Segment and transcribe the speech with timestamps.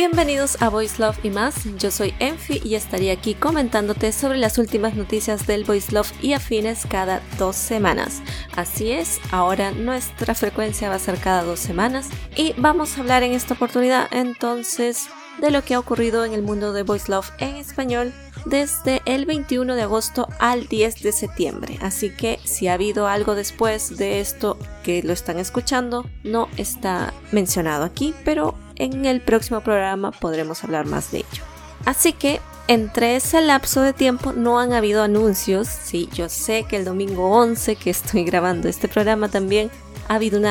[0.00, 4.56] Bienvenidos a Voice Love y más, yo soy Enfi y estaría aquí comentándote sobre las
[4.56, 8.22] últimas noticias del Voice Love y afines cada dos semanas.
[8.56, 13.24] Así es, ahora nuestra frecuencia va a ser cada dos semanas y vamos a hablar
[13.24, 17.32] en esta oportunidad entonces de lo que ha ocurrido en el mundo de Voice Love
[17.36, 18.14] en español
[18.46, 21.78] desde el 21 de agosto al 10 de septiembre.
[21.82, 27.12] Así que si ha habido algo después de esto que lo están escuchando, no está
[27.32, 31.44] mencionado aquí, pero en el próximo programa podremos hablar más de ello.
[31.84, 35.68] Así que entre ese lapso de tiempo no han habido anuncios.
[35.68, 39.70] Sí, yo sé que el domingo 11 que estoy grabando este programa también
[40.08, 40.46] ha habido un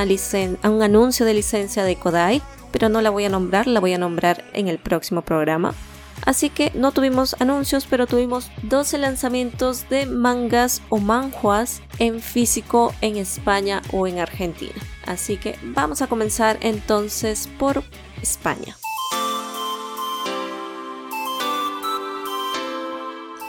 [0.83, 4.45] anuncio de licencia de Kodai, pero no la voy a nombrar, la voy a nombrar
[4.53, 5.73] en el próximo programa.
[6.25, 12.93] Así que no tuvimos anuncios, pero tuvimos 12 lanzamientos de mangas o manjuas en físico
[13.01, 14.75] en España o en Argentina.
[15.05, 17.83] Así que vamos a comenzar entonces por
[18.21, 18.77] España.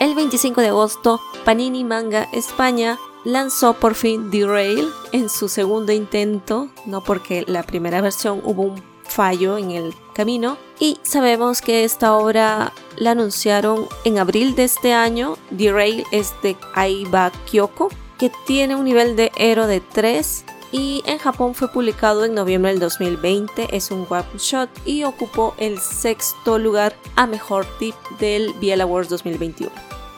[0.00, 6.68] El 25 de agosto, Panini Manga España lanzó por fin Derail en su segundo intento,
[6.86, 12.16] no porque la primera versión hubo un fallo en el camino y sabemos que esta
[12.16, 15.36] obra la anunciaron en abril de este año.
[15.50, 21.18] Derail es de Aiba Kyoko que tiene un nivel de héroe de 3 y en
[21.18, 23.74] Japón fue publicado en noviembre del 2020.
[23.76, 29.08] Es un one shot y ocupó el sexto lugar a mejor tip del Biel Awards
[29.08, 29.70] 2021.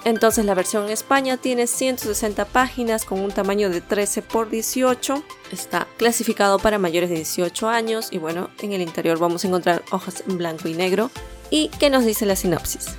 [0.04, 5.22] Entonces la versión en España tiene 160 páginas con un tamaño de 13 x 18.
[5.52, 9.82] Está clasificado para mayores de 18 años y bueno, en el interior vamos a encontrar
[9.92, 11.10] hojas en blanco y negro.
[11.50, 12.96] ¿Y qué nos dice la sinopsis?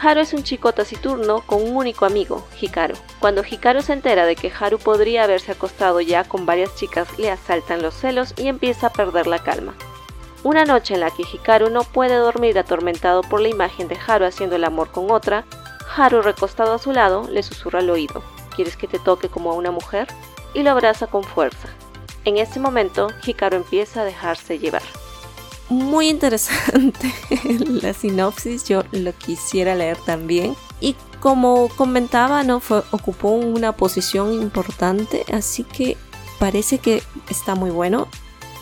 [0.00, 2.94] Haru es un chico taciturno con un único amigo, Hikaru.
[3.18, 7.30] Cuando Hikaru se entera de que Haru podría haberse acostado ya con varias chicas, le
[7.30, 9.74] asaltan los celos y empieza a perder la calma.
[10.44, 14.24] Una noche en la que Hikaru no puede dormir atormentado por la imagen de Haru
[14.24, 15.44] haciendo el amor con otra,
[15.96, 18.22] Haru recostado a su lado le susurra al oído,
[18.54, 20.06] ¿quieres que te toque como a una mujer?
[20.54, 21.68] y lo abraza con fuerza.
[22.24, 24.82] En ese momento, Hikaru empieza a dejarse llevar
[25.68, 27.12] muy interesante
[27.68, 30.56] la sinopsis, yo lo quisiera leer también.
[30.80, 32.62] Y como comentaba, ¿no?
[32.90, 35.96] Ocupó una posición importante, así que
[36.38, 38.08] parece que está muy bueno.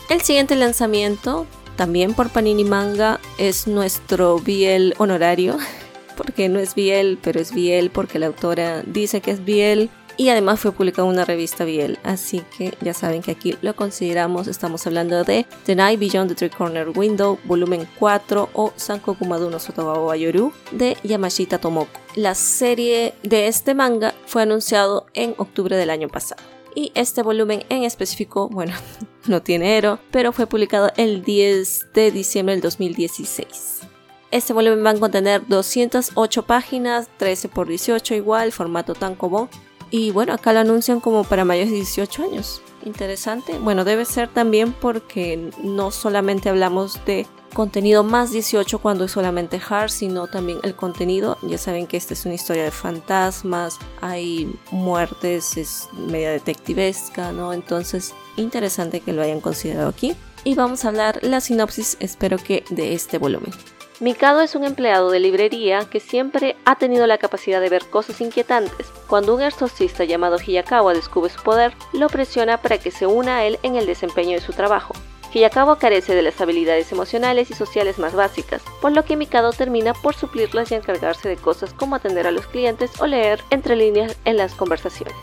[0.09, 1.45] El siguiente lanzamiento,
[1.75, 5.57] también por Panini Manga, es nuestro Biel honorario,
[6.17, 10.29] porque no es Biel, pero es Biel porque la autora dice que es Biel y
[10.29, 14.47] además fue publicado en una revista Biel, así que ya saben que aquí lo consideramos,
[14.47, 19.59] estamos hablando de The Night Beyond the Three Corner Window, volumen 4 o Sankoku Maduno
[19.59, 21.99] Sotobawa Yoru de Yamashita Tomoko.
[22.15, 26.41] La serie de este manga fue anunciado en octubre del año pasado.
[26.73, 28.73] Y este volumen en específico, bueno,
[29.27, 33.81] no tiene ero, pero fue publicado el 10 de diciembre del 2016.
[34.29, 39.47] Este volumen va a contener 208 páginas, 13 por 18 igual, formato tan común,
[39.91, 42.61] y bueno, acá lo anuncian como para mayores de 18 años.
[42.85, 43.57] Interesante.
[43.59, 49.59] Bueno, debe ser también porque no solamente hablamos de contenido más 18 cuando es solamente
[49.67, 51.37] hard, sino también el contenido.
[51.41, 57.53] Ya saben que esta es una historia de fantasmas, hay muertes, es media detectivesca, ¿no?
[57.53, 60.15] Entonces, interesante que lo hayan considerado aquí.
[60.43, 63.51] Y vamos a hablar la sinopsis, espero que de este volumen.
[63.99, 68.21] Mikado es un empleado de librería que siempre ha tenido la capacidad de ver cosas
[68.21, 68.85] inquietantes.
[69.07, 73.45] Cuando un exorcista llamado Hiyakawa descubre su poder, lo presiona para que se una a
[73.45, 74.93] él en el desempeño de su trabajo.
[75.33, 79.95] Hiyakawa carece de las habilidades emocionales y sociales más básicas, por lo que Mikado termina
[79.95, 84.15] por suplirlas y encargarse de cosas como atender a los clientes o leer entre líneas
[84.25, 85.15] en las conversaciones.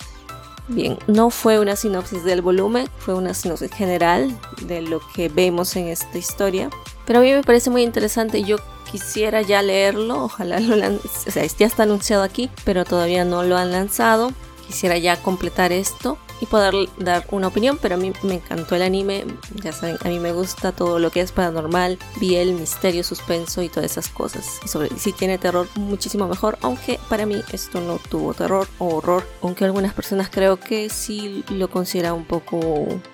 [0.67, 5.77] Bien, no fue una sinopsis del volumen, fue una sinopsis general de lo que vemos
[5.77, 6.71] en esta historia.
[7.07, 8.43] Pero a mí me parece muy interesante.
[8.43, 8.57] Yo
[8.91, 10.25] quisiera ya leerlo.
[10.25, 11.11] Ojalá lo lancen.
[11.27, 14.33] O sea, ya está anunciado aquí, pero todavía no lo han lanzado.
[14.67, 18.83] Quisiera ya completar esto y poder dar una opinión, pero a mí me encantó el
[18.83, 19.25] anime.
[19.63, 23.69] Ya saben, a mí me gusta todo lo que es paranormal, biel, misterio, suspenso y
[23.69, 24.61] todas esas cosas.
[24.65, 26.59] Y sobre si tiene terror, muchísimo mejor.
[26.63, 29.27] Aunque para mí esto no tuvo terror o horror.
[29.43, 32.61] Aunque algunas personas creo que sí lo consideran un poco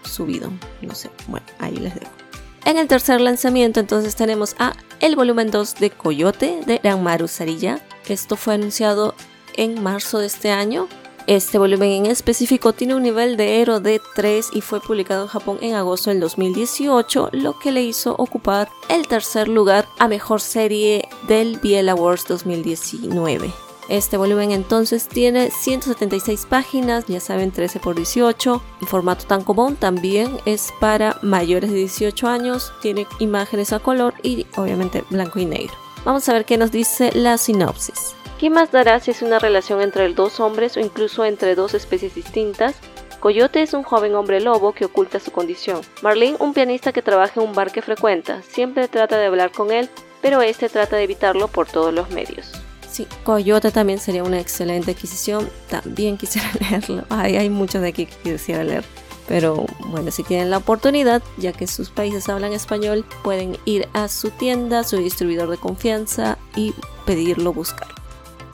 [0.02, 0.50] subido.
[0.82, 1.10] No sé.
[1.26, 2.19] Bueno, ahí les dejo.
[2.64, 7.80] En el tercer lanzamiento entonces tenemos a el volumen 2 de Coyote de Ranmaru Sarilla.
[8.06, 9.14] Esto fue anunciado
[9.56, 10.88] en marzo de este año.
[11.26, 15.28] Este volumen en específico tiene un nivel de héroe de 3 y fue publicado en
[15.28, 20.40] Japón en agosto del 2018, lo que le hizo ocupar el tercer lugar a mejor
[20.40, 23.69] serie del Biel Awards 2019.
[23.90, 29.75] Este volumen entonces tiene 176 páginas, ya saben 13 por 18, en formato tan común
[29.75, 35.44] también es para mayores de 18 años, tiene imágenes a color y obviamente blanco y
[35.44, 35.75] negro.
[36.04, 38.14] Vamos a ver qué nos dice la sinopsis.
[38.38, 42.14] ¿Qué más dará si es una relación entre dos hombres o incluso entre dos especies
[42.14, 42.76] distintas?
[43.19, 45.81] Coyote es un joven hombre lobo que oculta su condición.
[46.00, 49.72] Marlene, un pianista que trabaja en un bar que frecuenta, siempre trata de hablar con
[49.72, 49.90] él,
[50.22, 52.52] pero este trata de evitarlo por todos los medios.
[53.00, 55.49] Sí, Coyote también sería una excelente adquisición.
[55.70, 57.05] También quisiera leerlo.
[57.08, 58.85] Ay, hay muchos de aquí que quisiera leer.
[59.26, 64.08] Pero bueno, si tienen la oportunidad, ya que sus países hablan español, pueden ir a
[64.08, 66.75] su tienda, su distribuidor de confianza y
[67.06, 67.88] pedirlo, buscar.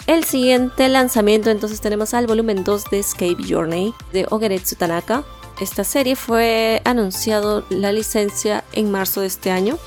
[0.06, 5.24] El siguiente lanzamiento entonces tenemos al volumen 2 de Escape Journey de Ogeretsu Tanaka.
[5.60, 9.78] Esta serie fue anunciado la licencia en marzo de este año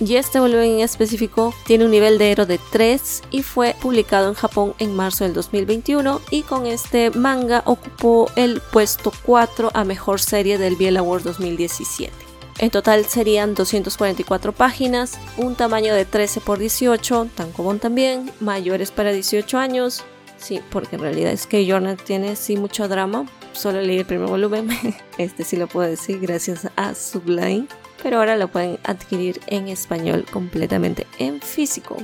[0.00, 4.28] y este volumen en específico tiene un nivel de héroe de 3 y fue publicado
[4.28, 9.84] en Japón en marzo del 2021 y con este manga ocupó el puesto 4 a
[9.84, 12.12] mejor serie del Biel Award 2017.
[12.58, 18.90] En total serían 244 páginas, un tamaño de 13 por 18, tan común también, mayores
[18.90, 20.04] para 18 años.
[20.36, 23.26] Sí, porque en realidad es que Journal tiene sí mucho drama.
[23.52, 24.68] Solo leí el primer volumen,
[25.18, 27.66] este sí lo puedo decir gracias a Sublime
[28.02, 31.96] pero ahora lo pueden adquirir en español completamente en físico.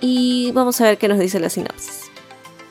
[0.00, 2.10] Y vamos a ver qué nos dice la sinopsis.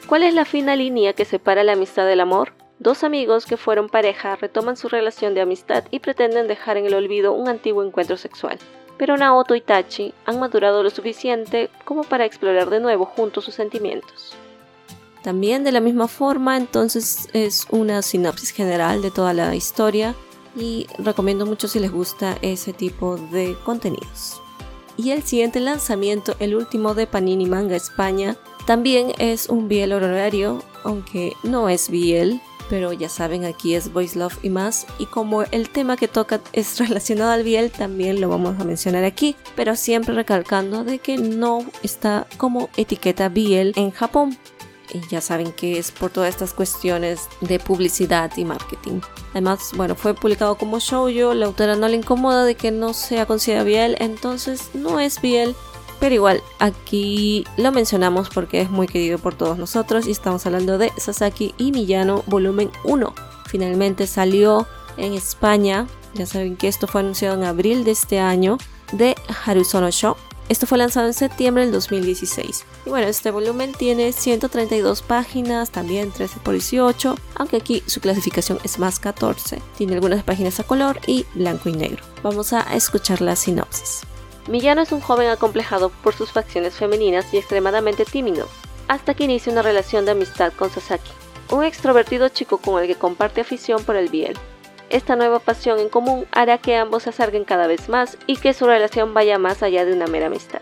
[0.07, 2.53] ¿Cuál es la fina línea que separa la amistad del amor?
[2.79, 6.93] Dos amigos que fueron pareja retoman su relación de amistad y pretenden dejar en el
[6.93, 8.57] olvido un antiguo encuentro sexual.
[8.97, 13.55] Pero Naoto y Tachi han madurado lo suficiente como para explorar de nuevo juntos sus
[13.55, 14.35] sentimientos.
[15.23, 20.15] También de la misma forma, entonces es una sinopsis general de toda la historia
[20.55, 24.41] y recomiendo mucho si les gusta ese tipo de contenidos.
[24.95, 30.63] Y el siguiente lanzamiento, el último de Panini Manga España, también es un biel horario,
[30.83, 32.39] aunque no es biel,
[32.69, 34.87] pero ya saben, aquí es Voice Love y más.
[34.99, 39.03] Y como el tema que toca es relacionado al biel, también lo vamos a mencionar
[39.03, 44.37] aquí, pero siempre recalcando de que no está como etiqueta biel en Japón
[44.91, 49.01] y ya saben que es por todas estas cuestiones de publicidad y marketing.
[49.31, 53.25] Además, bueno, fue publicado como shoujo, la autora no le incomoda de que no sea
[53.25, 55.55] considerada Biel, entonces no es Biel,
[55.99, 60.77] pero igual aquí lo mencionamos porque es muy querido por todos nosotros y estamos hablando
[60.77, 63.13] de Sasaki y Miyano volumen 1.
[63.47, 68.57] Finalmente salió en España, ya saben que esto fue anunciado en abril de este año
[68.91, 69.15] de
[69.45, 70.15] Harusono Show
[70.49, 72.65] esto fue lanzado en septiembre del 2016.
[72.85, 78.59] Y bueno, este volumen tiene 132 páginas, también 13 por 18, aunque aquí su clasificación
[78.63, 79.61] es más 14.
[79.77, 82.03] Tiene algunas páginas a color y blanco y negro.
[82.23, 84.01] Vamos a escuchar la sinopsis.
[84.47, 88.47] Miyano es un joven acomplejado por sus facciones femeninas y extremadamente tímido,
[88.89, 91.11] hasta que inicia una relación de amistad con Sasaki,
[91.51, 94.37] un extrovertido chico con el que comparte afición por el biel.
[94.89, 98.53] Esta nueva pasión en común hará que ambos se acerquen cada vez más y que
[98.53, 100.61] su relación vaya más allá de una mera amistad.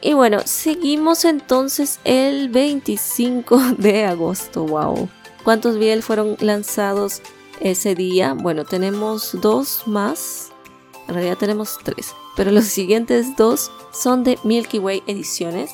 [0.00, 4.64] Y bueno, seguimos entonces el 25 de agosto.
[4.64, 5.08] ¡Wow!
[5.44, 7.22] ¿Cuántos BL fueron lanzados
[7.60, 8.34] ese día?
[8.34, 10.52] Bueno, tenemos dos más.
[11.08, 12.14] En realidad tenemos tres.
[12.36, 15.70] Pero los siguientes dos son de Milky Way Ediciones.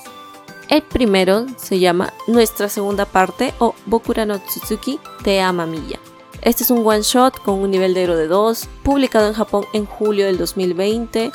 [0.68, 5.98] El primero se llama Nuestra segunda parte o Bokura no Tsutsuki de Amamiya.
[6.42, 9.66] Este es un one shot con un nivel de héroe de 2, publicado en Japón
[9.74, 11.30] en julio del 2020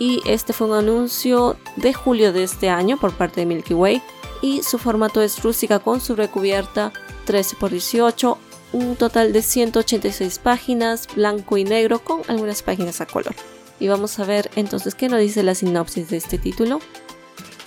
[0.00, 4.02] y este fue un anuncio de julio de este año por parte de Milky Way
[4.42, 6.92] y su formato es rústica con su recubierta
[7.28, 8.36] 13x18,
[8.72, 13.34] un total de 186 páginas, blanco y negro con algunas páginas a color.
[13.78, 16.80] Y vamos a ver entonces qué nos dice la sinopsis de este título.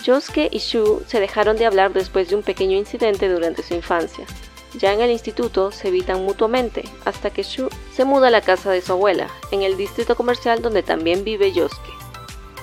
[0.04, 4.26] Yosuke y Shu se dejaron de hablar después de un pequeño incidente durante su infancia.
[4.74, 8.70] Ya en el instituto se evitan mutuamente hasta que Shu se muda a la casa
[8.70, 11.92] de su abuela, en el distrito comercial donde también vive Yosuke.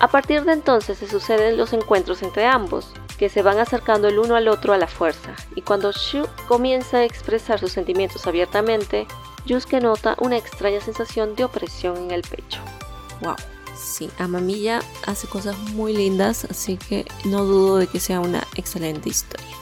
[0.00, 4.18] A partir de entonces se suceden los encuentros entre ambos, que se van acercando el
[4.18, 9.06] uno al otro a la fuerza, y cuando Shu comienza a expresar sus sentimientos abiertamente,
[9.44, 12.60] Yosuke nota una extraña sensación de opresión en el pecho.
[13.20, 13.36] ¡Wow!
[13.76, 19.08] Sí, Amamiya hace cosas muy lindas, así que no dudo de que sea una excelente
[19.08, 19.59] historia.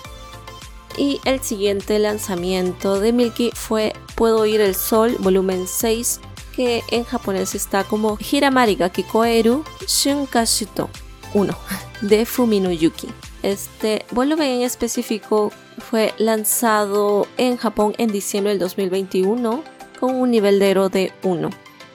[0.99, 6.21] Y el siguiente lanzamiento de Milky fue Puedo oír el sol, volumen 6,
[6.57, 10.91] que en japonés está como Hiramari ga Kikoeru Shunkashuto
[11.35, 11.57] 1
[12.01, 13.07] de Fumino Yuki.
[13.45, 19.63] Este volumen en específico fue lanzado en Japón en diciembre del 2021
[20.01, 21.49] con un nivel de héroe de 1.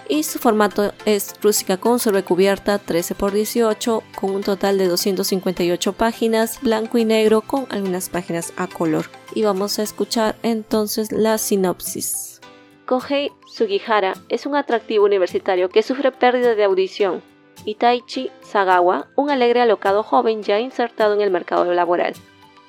[0.09, 5.93] Y su formato es rústica con sobrecubierta 13 x 18 con un total de 258
[5.93, 9.05] páginas, blanco y negro con algunas páginas a color.
[9.33, 12.41] Y vamos a escuchar entonces la sinopsis.
[12.85, 17.21] Kohei Sugihara es un atractivo universitario que sufre pérdida de audición.
[17.65, 22.13] Y Taichi Sagawa, un alegre alocado joven ya insertado en el mercado laboral.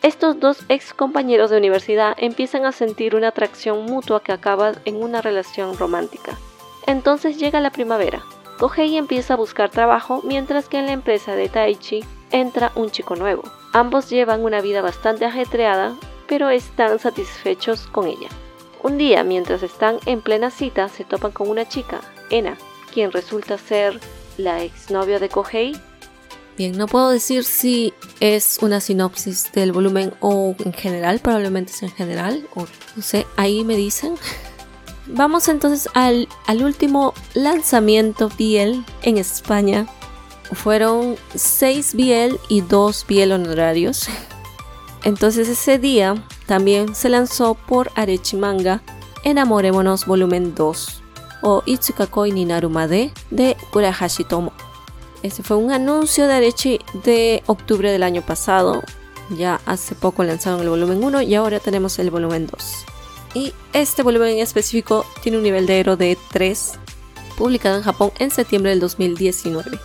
[0.03, 5.03] Estos dos ex compañeros de universidad empiezan a sentir una atracción mutua que acaba en
[5.03, 6.39] una relación romántica.
[6.87, 8.23] Entonces llega la primavera.
[8.59, 13.17] Kohei empieza a buscar trabajo mientras que en la empresa de Taichi entra un chico
[13.17, 13.43] nuevo.
[13.73, 15.97] Ambos llevan una vida bastante ajetreada,
[16.29, 18.29] pero están satisfechos con ella.
[18.83, 22.01] Un día, mientras están en plena cita, se topan con una chica,
[22.31, 22.57] Ena,
[22.93, 23.99] quien resulta ser
[24.37, 25.75] la exnovia de Kohei.
[26.57, 31.83] Bien, no puedo decir si es una sinopsis del volumen o en general, probablemente es
[31.83, 34.15] en general, o no sé, ahí me dicen.
[35.07, 36.29] Vamos entonces al,
[36.63, 39.87] último lanzamiento Biel en España.
[40.53, 44.07] Fueron 6 Biel y 2 Biel honorarios.
[45.05, 46.15] Entonces ese día
[46.47, 48.83] también se lanzó por Arechimanga
[49.23, 51.03] Enamorémonos volumen 2
[51.43, 54.53] o Itsukakoi ni Narumade de Kurahashi Tomo.
[55.23, 58.83] Este fue un anuncio de Arechi de octubre del año pasado.
[59.31, 62.94] Ya hace poco lanzaron el volumen 1 y ahora tenemos el volumen 2
[63.35, 66.75] y este volumen en específico tiene un nivel de héroe de 3,
[67.37, 69.79] publicado en Japón en septiembre del 2019.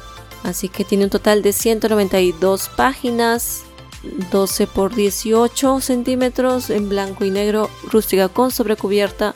[0.44, 3.64] Así que tiene un total de 192 páginas,
[4.32, 9.34] 12 por 18 centímetros en blanco y negro, rústica con sobrecubierta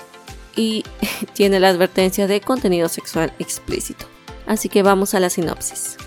[0.55, 0.85] y
[1.33, 4.05] tiene la advertencia de contenido sexual explícito.
[4.45, 5.97] Así que vamos a la sinopsis.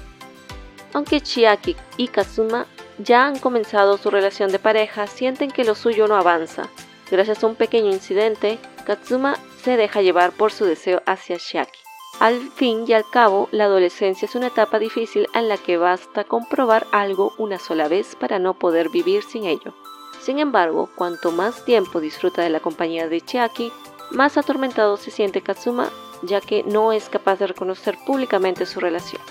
[0.93, 2.67] Aunque Chiaki y Kazuma
[2.99, 6.71] ya han comenzado su relación de pareja, sienten que lo suyo no avanza
[7.11, 11.79] Gracias a un pequeño incidente, Katsuma se deja llevar por su deseo hacia Shiaki.
[12.19, 16.25] Al fin y al cabo, la adolescencia es una etapa difícil en la que basta
[16.25, 19.75] comprobar algo una sola vez para no poder vivir sin ello.
[20.23, 23.71] Sin embargo, cuanto más tiempo disfruta de la compañía de Chiaki,
[24.11, 25.91] más atormentado se siente Katsuma,
[26.23, 29.23] ya que no es capaz de reconocer públicamente su relación.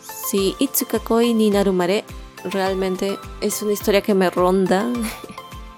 [0.00, 2.04] Si Itsukakoi ni Narumare
[2.44, 4.86] realmente es una historia que me ronda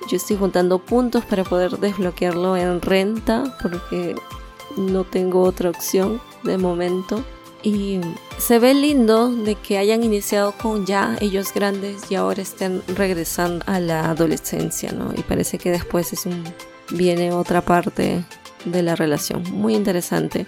[0.09, 4.15] Yo estoy juntando puntos para poder desbloquearlo en renta porque
[4.77, 7.25] no tengo otra opción de momento.
[7.63, 8.01] Y
[8.37, 13.65] se ve lindo de que hayan iniciado con ya ellos grandes y ahora estén regresando
[13.67, 15.15] a la adolescencia, ¿no?
[15.17, 16.29] Y parece que después es
[16.91, 18.23] viene otra parte
[18.67, 19.43] de la relación.
[19.51, 20.47] Muy interesante.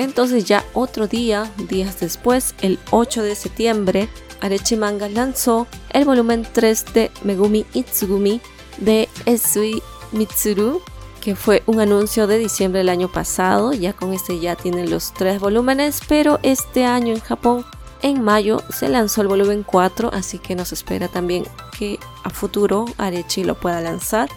[0.00, 4.08] Entonces ya otro día, días después, el 8 de septiembre,
[4.40, 8.40] Arechimanga lanzó el volumen 3 de Megumi Itsugumi
[8.78, 10.80] de Esui Mitsuru,
[11.20, 13.74] que fue un anuncio de diciembre del año pasado.
[13.74, 17.66] Ya con este ya tienen los tres volúmenes, pero este año en Japón,
[18.00, 21.44] en mayo, se lanzó el volumen 4, así que nos espera también
[21.78, 24.30] que a futuro Arechi lo pueda lanzar.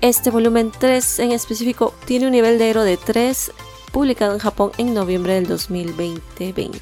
[0.00, 3.52] Este volumen 3 en específico tiene un nivel de héroe de 3,
[3.92, 6.80] publicado en Japón en noviembre del 2020.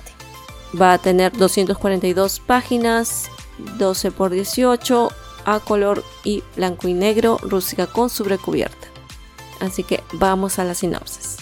[0.81, 3.31] Va a tener 242 páginas,
[3.79, 5.11] 12 x 18,
[5.45, 8.89] a color y blanco y negro, rústica con sobrecubierta.
[9.61, 11.37] Así que vamos a la sinopsis.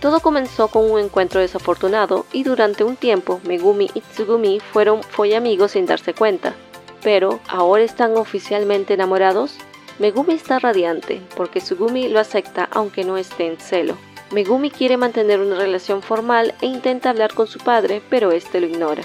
[0.00, 5.00] Todo comenzó con un encuentro desafortunado y durante un tiempo Megumi y Tsugumi fueron
[5.34, 6.54] amigos sin darse cuenta.
[7.02, 9.56] Pero ahora están oficialmente enamorados.
[9.98, 13.96] Megumi está radiante porque Tsugumi lo acepta aunque no esté en celo.
[14.32, 18.66] Megumi quiere mantener una relación formal e intenta hablar con su padre, pero este lo
[18.66, 19.02] ignora.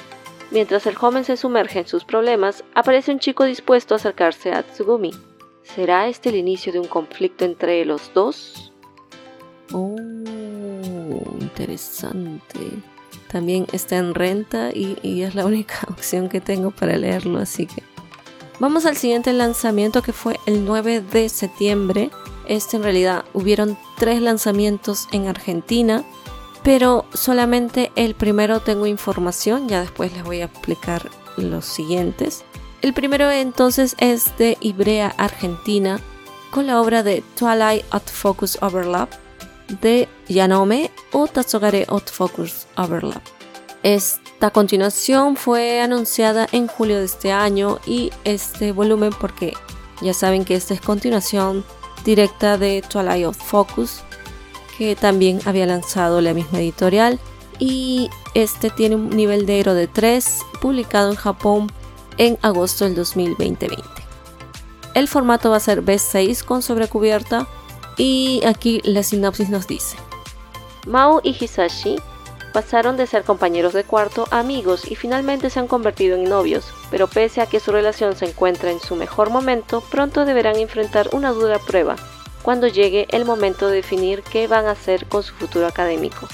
[0.52, 4.64] Mientras el joven se sumerge en sus problemas, aparece un chico dispuesto a acercarse a
[4.64, 5.12] Tsugumi.
[5.64, 8.72] ¿Será este el inicio de un conflicto entre los dos?
[9.72, 9.96] Oh,
[11.40, 12.72] interesante.
[13.32, 17.84] También está en renta y, es la única opción que tengo para leerlo, así que...
[18.60, 22.10] Vamos al siguiente lanzamiento que fue el 9 de septiembre.
[22.50, 26.04] Este en realidad hubieron tres lanzamientos en Argentina
[26.64, 32.44] pero solamente el primero tengo información, ya después les voy a explicar los siguientes.
[32.82, 36.00] El primero entonces es de Ibrea Argentina
[36.52, 39.12] con la obra de Twilight at Focus Overlap
[39.82, 43.22] de Yanome o Tatsogare at Focus Overlap.
[43.84, 49.54] Esta continuación fue anunciada en julio de este año y este volumen porque
[50.02, 51.64] ya saben que esta es continuación
[52.04, 54.02] directa de Twilight of Focus
[54.78, 57.20] que también había lanzado la misma editorial
[57.60, 61.72] y este tiene un nivel de héroe de 3 publicado en Japón
[62.18, 63.68] en agosto del 2020.
[64.94, 67.48] El formato va a ser B6 con sobrecubierta
[67.98, 69.98] y aquí la sinopsis nos dice.
[70.88, 71.98] Mao y Hisashi
[72.60, 76.74] pasaron de ser compañeros de cuarto a amigos y finalmente se han convertido en novios,
[76.92, 81.08] pero pese a que su relación se encuentra en su mejor momento, pronto deberán enfrentar
[81.14, 81.96] una dura prueba,
[82.42, 86.28] cuando llegue el momento de definir qué van a hacer con su futuro académico.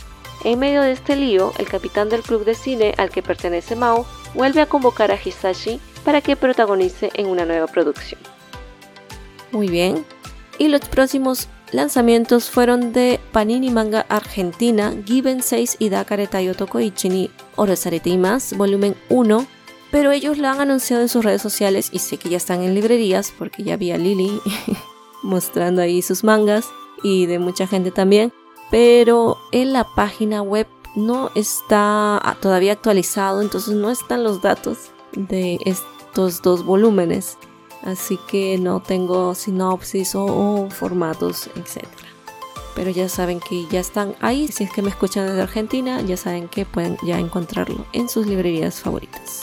[0.43, 4.07] En medio de este lío, el capitán del club de cine al que pertenece Mao
[4.33, 8.19] vuelve a convocar a Hisashi para que protagonice en una nueva producción.
[9.51, 10.03] Muy bien.
[10.57, 17.09] Y los próximos lanzamientos fueron de Panini Manga Argentina, Given 6 y Dakare Tayoto Koichi
[17.09, 17.29] ni
[18.17, 19.45] más, volumen 1,
[19.91, 22.73] pero ellos lo han anunciado en sus redes sociales y sé que ya están en
[22.73, 24.39] librerías porque ya vi a Lily
[25.23, 26.65] mostrando ahí sus mangas
[27.03, 28.31] y de mucha gente también,
[28.71, 35.59] pero en la página web no está todavía actualizado, entonces no están los datos de
[35.65, 37.37] estos dos volúmenes
[37.85, 41.87] así que no tengo sinopsis o, formatos, etc.
[42.75, 46.17] Pero ya saben que ya están ahí, si es que me escuchan desde Argentina, ya
[46.17, 49.41] saben que pueden ya encontrarlo en sus librerías favoritas.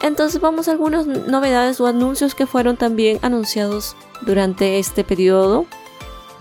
[0.00, 5.66] Entonces vamos a algunas novedades o anuncios que fueron también anunciados durante este periodo.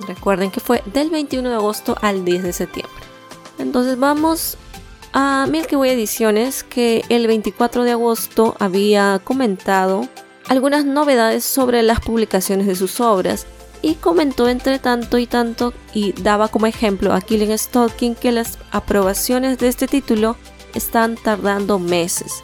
[0.08, 2.94] Recuerden que fue del 21 de agosto al 10 de septiembre.
[3.58, 4.58] Entonces vamos
[5.14, 10.08] a Milky Way Ediciones que el 24 de agosto había comentado
[10.50, 13.46] algunas novedades sobre las publicaciones de sus obras
[13.82, 18.58] y comentó entre tanto y tanto y daba como ejemplo a Killing Stalking que las
[18.72, 20.36] aprobaciones de este título
[20.74, 22.42] están tardando meses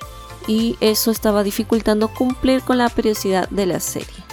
[0.48, 4.24] y eso estaba dificultando cumplir con la periodicidad de la serie.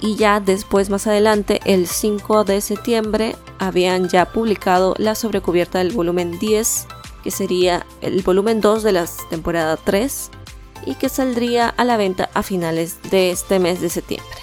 [0.00, 5.92] Y ya después, más adelante, el 5 de septiembre, habían ya publicado la sobrecubierta del
[5.92, 6.86] volumen 10,
[7.22, 10.30] que sería el volumen 2 de la temporada 3,
[10.84, 14.36] y que saldría a la venta a finales de este mes de septiembre.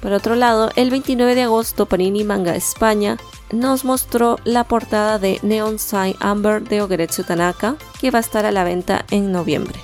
[0.00, 3.18] Por otro lado, el 29 de agosto Panini Manga España
[3.52, 8.44] nos mostró la portada de Neon Sign Amber de Ogeretsu Tanaka, que va a estar
[8.44, 9.78] a la venta en noviembre.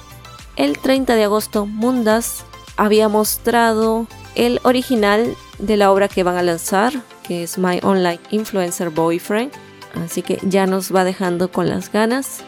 [0.57, 2.45] El 30 de agosto Mundas
[2.77, 8.21] había mostrado el original de la obra que van a lanzar, que es My Online
[8.31, 9.53] Influencer Boyfriend,
[10.05, 12.41] así que ya nos va dejando con las ganas.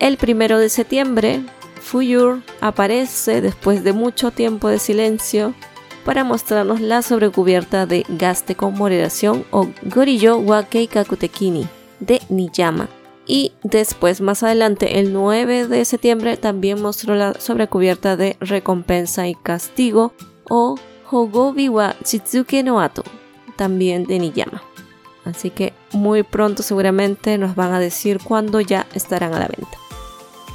[0.00, 1.42] El 1 de septiembre
[1.84, 5.54] Fuyur aparece después de mucho tiempo de silencio
[6.04, 11.68] para mostrarnos la sobrecubierta de Gaste con moderación o Gorillo wa Kakutekini
[12.00, 12.88] de Niyama.
[13.26, 19.34] Y después, más adelante, el 9 de septiembre, también mostró la sobrecubierta de Recompensa y
[19.34, 20.14] Castigo
[20.48, 20.76] o
[21.10, 23.04] Hogobi wa Shizuke no Ato,
[23.56, 24.62] también de Niyama.
[25.26, 29.83] Así que muy pronto seguramente nos van a decir cuándo ya estarán a la venta.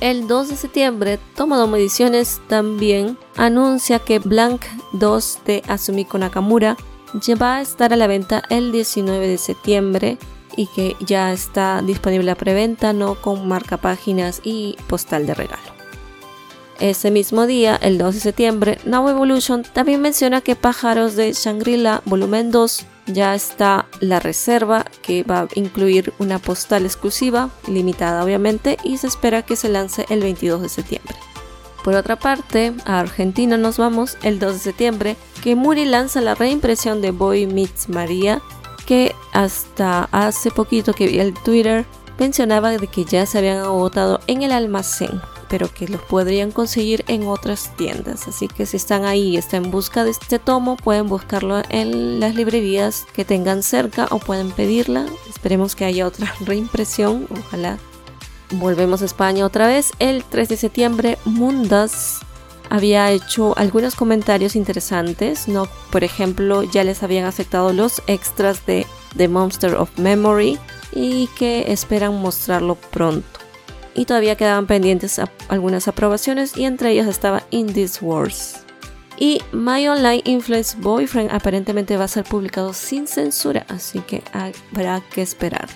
[0.01, 4.61] El 2 de septiembre, Tomodomo Ediciones también anuncia que Blank
[4.93, 6.77] 2 de Asumiko Nakamura
[7.21, 10.17] ya va a estar a la venta el 19 de septiembre
[10.55, 15.79] y que ya está disponible a preventa, no con marca páginas y postal de regalo.
[16.79, 22.03] Ese mismo día, el 2 de septiembre, Now Evolution también menciona que Pájaros de Shangri-La
[22.05, 28.77] Volumen 2 ya está la reserva que va a incluir una postal exclusiva, limitada obviamente,
[28.83, 31.15] y se espera que se lance el 22 de septiembre.
[31.83, 36.35] Por otra parte, a Argentina nos vamos el 2 de septiembre, que Muri lanza la
[36.35, 38.41] reimpresión de Boy Meets María,
[38.85, 41.85] que hasta hace poquito que vi el Twitter
[42.17, 47.03] mencionaba de que ya se habían agotado en el almacén pero que los podrían conseguir
[47.07, 48.27] en otras tiendas.
[48.27, 52.19] Así que si están ahí y están en busca de este tomo, pueden buscarlo en
[52.19, 55.05] las librerías que tengan cerca o pueden pedirla.
[55.29, 57.27] Esperemos que haya otra reimpresión.
[57.31, 57.77] Ojalá.
[58.51, 59.91] Volvemos a España otra vez.
[59.99, 62.19] El 3 de septiembre, Mundas
[62.69, 65.67] había hecho algunos comentarios interesantes, ¿no?
[65.91, 68.85] Por ejemplo, ya les habían aceptado los extras de
[69.17, 70.59] The Monster of Memory
[70.93, 73.38] y que esperan mostrarlo pronto
[73.99, 78.63] y todavía quedaban pendientes algunas aprobaciones y entre ellas estaba In This Wars.
[79.17, 85.01] Y My Online Influence Boyfriend aparentemente va a ser publicado sin censura, así que habrá
[85.13, 85.67] que esperar.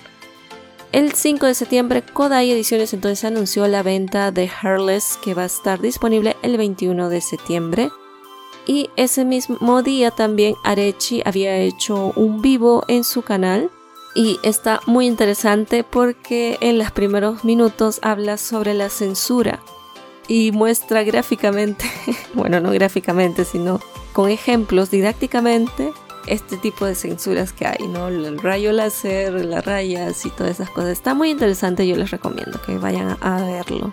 [0.90, 5.46] El 5 de septiembre, Kodai Ediciones entonces anunció la venta de Hairless que va a
[5.46, 7.90] estar disponible el 21 de septiembre.
[8.66, 13.70] Y ese mismo día también Arechi había hecho un vivo en su canal
[14.14, 19.60] y está muy interesante porque en los primeros minutos habla sobre la censura
[20.28, 21.84] y muestra gráficamente,
[22.34, 23.80] bueno, no gráficamente, sino
[24.12, 25.92] con ejemplos didácticamente
[26.26, 28.08] este tipo de censuras que hay, ¿no?
[28.08, 30.90] El rayo láser, las rayas y todas esas cosas.
[30.90, 33.92] Está muy interesante, yo les recomiendo que vayan a verlo.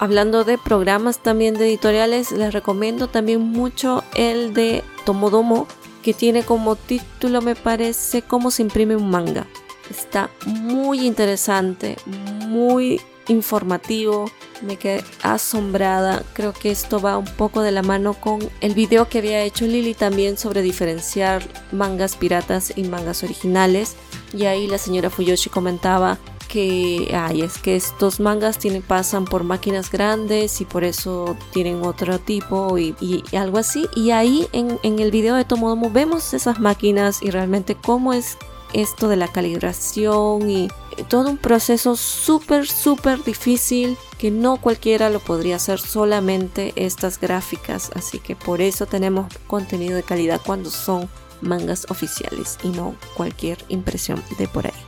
[0.00, 5.66] Hablando de programas también de editoriales, les recomiendo también mucho el de Tomodomo,
[6.02, 9.46] que tiene como título, me parece, cómo se imprime un manga.
[9.90, 11.96] Está muy interesante,
[12.46, 14.30] muy informativo.
[14.62, 16.24] Me quedé asombrada.
[16.32, 19.66] Creo que esto va un poco de la mano con el video que había hecho
[19.66, 23.96] Lily también sobre diferenciar mangas piratas y mangas originales.
[24.32, 29.44] Y ahí la señora Fuyoshi comentaba que ay, es que estos mangas tienen, pasan por
[29.44, 32.94] máquinas grandes y por eso tienen otro tipo y,
[33.36, 33.86] algo así.
[33.94, 38.36] Y ahí en, en el video de Tomodomo vemos esas máquinas y realmente cómo es
[38.72, 40.68] esto de la calibración y
[41.08, 47.90] todo un proceso súper, súper difícil que no cualquiera lo podría hacer solamente estas gráficas.
[47.94, 51.08] Así que por eso tenemos contenido de calidad cuando son
[51.40, 54.87] mangas oficiales y no cualquier impresión de por ahí.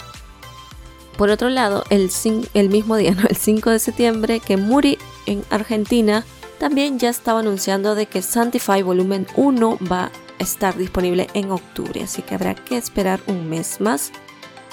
[1.21, 2.11] Por otro lado, el,
[2.55, 6.25] el mismo día, el 5 de septiembre, que Muri en Argentina
[6.59, 12.03] también ya estaba anunciando de que Santify Volumen 1 va a estar disponible en octubre,
[12.03, 14.13] así que habrá que esperar un mes más.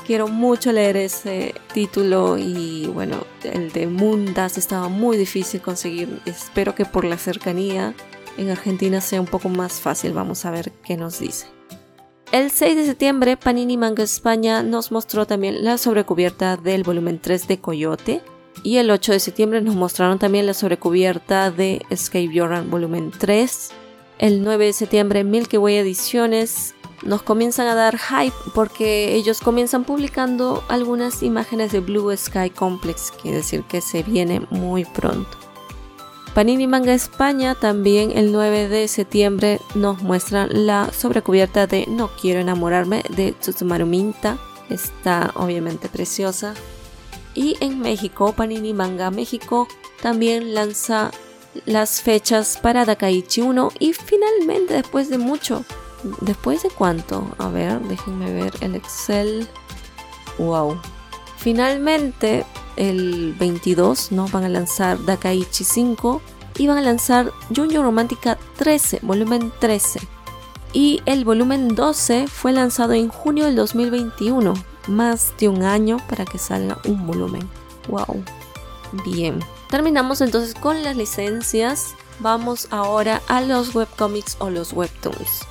[0.05, 6.21] Quiero mucho leer ese título y bueno, el de Mundas estaba muy difícil conseguir.
[6.25, 7.93] Espero que por la cercanía
[8.37, 10.13] en Argentina sea un poco más fácil.
[10.13, 11.56] Vamos a ver qué nos dice.
[12.33, 17.47] El 6 de septiembre, Panini Manga España nos mostró también la sobrecubierta del volumen 3
[17.47, 18.21] de Coyote.
[18.63, 23.69] Y el 8 de septiembre nos mostraron también la sobrecubierta de Escape Jordan volumen 3.
[24.19, 29.85] El 9 de septiembre, Milky Way Ediciones nos comienzan a dar hype porque ellos comienzan
[29.85, 35.46] publicando algunas imágenes de Blue Sky Complex, quiere decir que se viene muy pronto.
[36.37, 42.39] Panini Manga España también el 9 de septiembre nos muestra la sobrecubierta de No quiero
[42.39, 44.37] enamorarme de Tsutsumaru Minta.
[44.69, 46.53] Está obviamente preciosa.
[47.33, 49.67] Y en México, Panini Manga México
[49.99, 51.09] también lanza
[51.65, 55.65] las fechas para Dakaichi 1 y finalmente después de mucho,
[56.21, 59.47] después de cuánto, a ver, déjenme ver el Excel.
[60.37, 60.79] Wow.
[61.37, 62.45] Finalmente
[62.77, 64.27] el 22 ¿no?
[64.27, 66.21] van a lanzar Dakaichi 5
[66.57, 69.99] y van a lanzar Junjo Romántica 13, volumen 13.
[70.73, 74.53] Y el volumen 12 fue lanzado en junio del 2021,
[74.87, 77.47] más de un año para que salga un volumen.
[77.87, 78.23] ¡Wow!
[79.05, 81.95] Bien, terminamos entonces con las licencias.
[82.19, 85.45] Vamos ahora a los webcomics o los webtoons.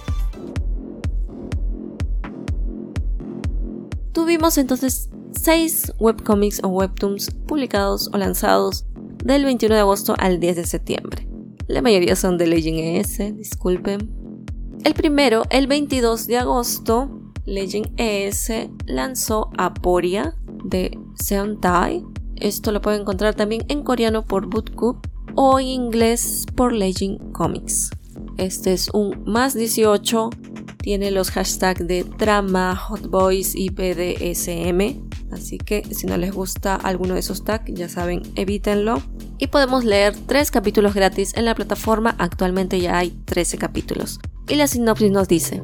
[4.12, 5.08] Tuvimos entonces
[5.40, 8.86] 6 webcomics o webtoons publicados o lanzados
[9.24, 11.28] del 21 de agosto al 10 de septiembre.
[11.68, 14.10] La mayoría son de Legend ES, disculpen.
[14.84, 17.10] El primero, el 22 de agosto,
[17.44, 18.50] Legend ES
[18.86, 22.04] lanzó Aporia de Seontai.
[22.36, 27.90] Esto lo pueden encontrar también en coreano por Bootcoup o en inglés por Legend Comics.
[28.38, 30.30] Este es un más 18,
[30.78, 35.04] tiene los hashtags de trama, hot boys y BDSM.
[35.32, 39.02] Así que si no les gusta alguno de esos tags, ya saben, evítenlo.
[39.38, 44.20] Y podemos leer tres capítulos gratis en la plataforma, actualmente ya hay 13 capítulos.
[44.48, 45.62] Y la sinopsis nos dice,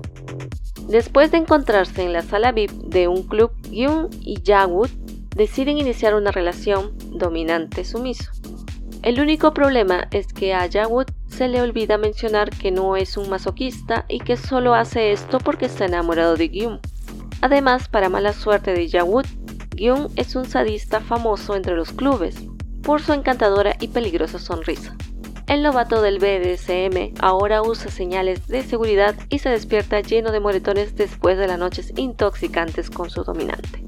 [0.89, 4.91] Después de encontrarse en la sala VIP de un club, Yoon y Jawood
[5.37, 8.31] deciden iniciar una relación dominante-sumiso.
[9.03, 13.31] El único problema es que a Jawood se le olvida mencionar que no es un
[13.31, 16.81] masoquista y que solo hace esto porque está enamorado de Gyun.
[17.41, 19.27] Además, para mala suerte de Jawood,
[19.75, 22.37] Gyun es un sadista famoso entre los clubes
[22.83, 24.95] por su encantadora y peligrosa sonrisa.
[25.49, 30.95] El novato del BDSM ahora usa señales de seguridad y se despierta lleno de moretones
[30.97, 33.85] después de las noches intoxicantes con su dominante.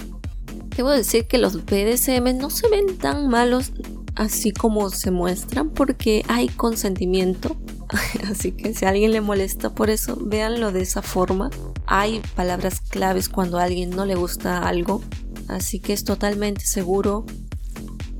[0.77, 3.73] Debo decir que los BDSM no se ven tan malos
[4.17, 7.57] así como se muestran porque hay consentimiento.
[8.31, 11.51] Así que si a alguien le molesta por eso, véanlo de esa forma.
[11.87, 15.03] Hay palabras claves cuando a alguien no le gusta algo
[15.49, 17.25] así que es totalmente seguro.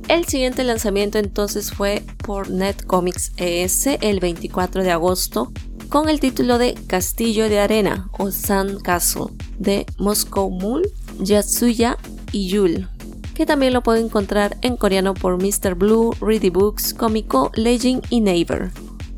[0.09, 5.51] El siguiente lanzamiento entonces fue por NetComics ES el 24 de agosto
[5.89, 9.27] con el título de Castillo de Arena o Sun Castle
[9.59, 10.89] de Moscow Mule,
[11.21, 11.97] Yatsuya
[12.33, 12.89] y Yul,
[13.35, 15.75] que también lo pueden encontrar en coreano por Mr.
[15.75, 18.71] Blue, Ready Books, Comico, Legend y Neighbor.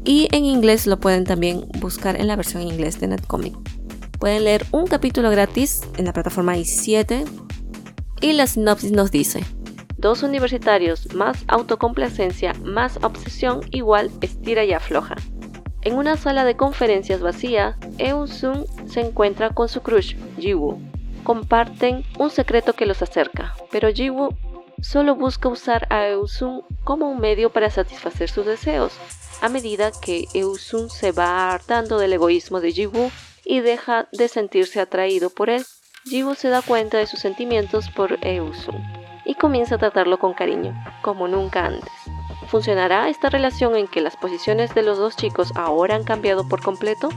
[0.04, 3.54] Y en inglés lo pueden también buscar en la versión inglés de NetComic.
[4.18, 7.26] Pueden leer un capítulo gratis en la plataforma i7
[8.22, 9.44] y la sinopsis nos dice,
[9.98, 15.16] dos universitarios más autocomplacencia más obsesión igual estira y afloja.
[15.82, 20.80] En una sala de conferencias vacía, Eun-sun se encuentra con su crush, Jiwoo.
[21.26, 24.36] Comparten un secreto que los acerca, pero Jiwoo
[24.80, 28.92] solo busca usar a Eun-sun como un medio para satisfacer sus deseos.
[29.40, 33.10] A medida que Eun-sun se va hartando del egoísmo de Jiwoo
[33.44, 35.66] y deja de sentirse atraído por él,
[36.04, 38.80] Jiwoo se da cuenta de sus sentimientos por Eusung
[39.24, 41.90] y comienza a tratarlo con cariño, como nunca antes.
[42.46, 46.62] ¿Funcionará esta relación en que las posiciones de los dos chicos ahora han cambiado por
[46.62, 47.08] completo?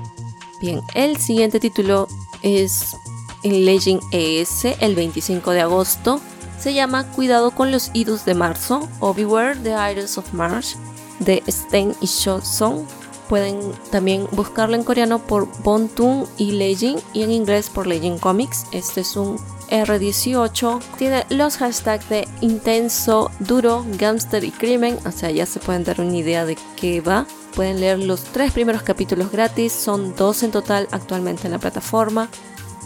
[0.62, 2.08] Bien, el siguiente título
[2.41, 2.95] es
[3.43, 6.21] en Legend ES el 25 de agosto.
[6.60, 10.75] Se llama Cuidado con los idus de marzo o Beware the Idols of March
[11.19, 12.86] de Sten y Song.
[13.30, 13.60] Pueden
[13.91, 18.65] también buscarlo en coreano por Bontun y Legend y en inglés por Legend Comics.
[18.71, 19.38] Este es un
[19.69, 25.84] R18 tiene los hashtags de intenso, duro, gangster y crimen, o sea, ya se pueden
[25.84, 27.25] dar una idea de qué va.
[27.56, 32.30] Pueden leer los tres primeros capítulos gratis, son dos en total actualmente en la plataforma.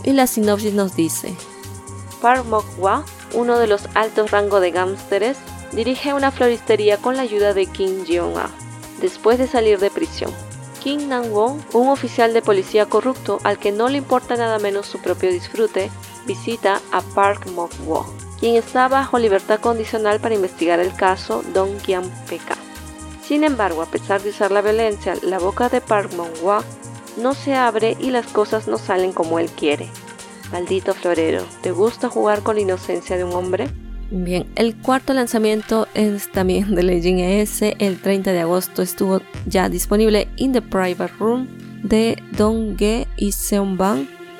[0.04, 1.36] Y la sinopsis nos dice:
[2.22, 5.38] Park Mok-wa, uno de los altos rangos de gángsteres,
[5.72, 8.50] dirige una floristería con la ayuda de Kim Jeong-a,
[9.02, 10.32] después de salir de prisión.
[10.84, 15.00] Kim Nang-won, un oficial de policía corrupto al que no le importa nada menos su
[15.00, 15.90] propio disfrute,
[16.26, 18.06] visita a Park Mok-wo,
[18.40, 22.58] quien está bajo libertad condicional para investigar el caso Dong Kyang Peka.
[23.26, 26.62] Sin embargo, a pesar de usar la violencia, la boca de Park Mok-wo
[27.18, 29.90] no se abre y las cosas no salen como él quiere.
[30.52, 33.68] Maldito florero, ¿te gusta jugar con la inocencia de un hombre?
[34.12, 37.62] Bien, el cuarto lanzamiento es también de Legend ES.
[37.80, 41.48] El 30 de agosto estuvo ya disponible in the private room
[41.84, 43.78] de Dong Ge y Seon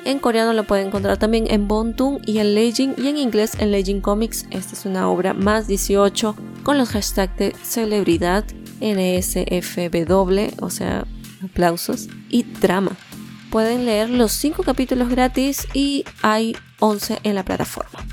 [0.04, 3.70] en coreano lo pueden encontrar también en Bontun y en Legend y en inglés en
[3.70, 4.46] Legend Comics.
[4.50, 8.44] Esta es una obra más 18 con los hashtags de celebridad,
[8.80, 11.06] NSFW, o sea,
[11.44, 12.92] aplausos, y drama.
[13.50, 18.04] Pueden leer los 5 capítulos gratis y hay 11 en la plataforma.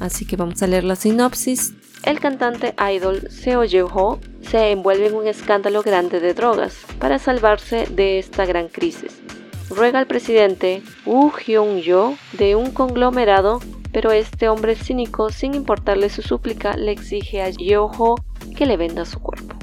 [0.00, 1.74] Así que vamos a leer la sinopsis.
[2.02, 7.86] El cantante idol Seo Yeho se envuelve en un escándalo grande de drogas para salvarse
[7.86, 9.22] de esta gran crisis
[9.70, 13.60] ruega al presidente Woo Hyun-yo de un conglomerado,
[13.92, 18.16] pero este hombre cínico, sin importarle su súplica, le exige a Yeoho
[18.56, 19.56] que le venda su cuerpo.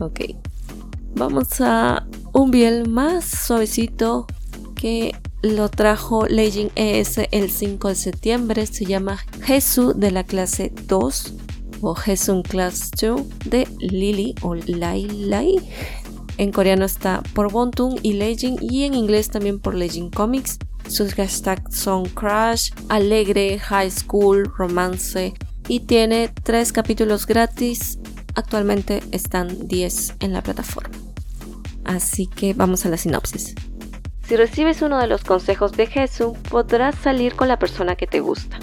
[0.00, 0.20] Ok,
[1.14, 4.26] vamos a un biel más suavecito
[4.74, 8.66] que lo trajo Legend ES el 5 de septiembre.
[8.66, 11.34] Se llama Jesús de la clase 2
[11.80, 15.56] o Jesús Class 2 de Lily o Lai Lai
[16.36, 20.58] en coreano está por Bontun y Legend y en inglés también por Legend Comics.
[20.88, 25.32] Sus hashtags son Crash, Alegre, High School, Romance
[25.68, 27.98] y tiene tres capítulos gratis.
[28.34, 31.03] Actualmente están 10 en la plataforma.
[31.84, 33.54] Así que vamos a la sinopsis.
[34.26, 38.20] Si recibes uno de los consejos de Jesús, podrás salir con la persona que te
[38.20, 38.58] gusta.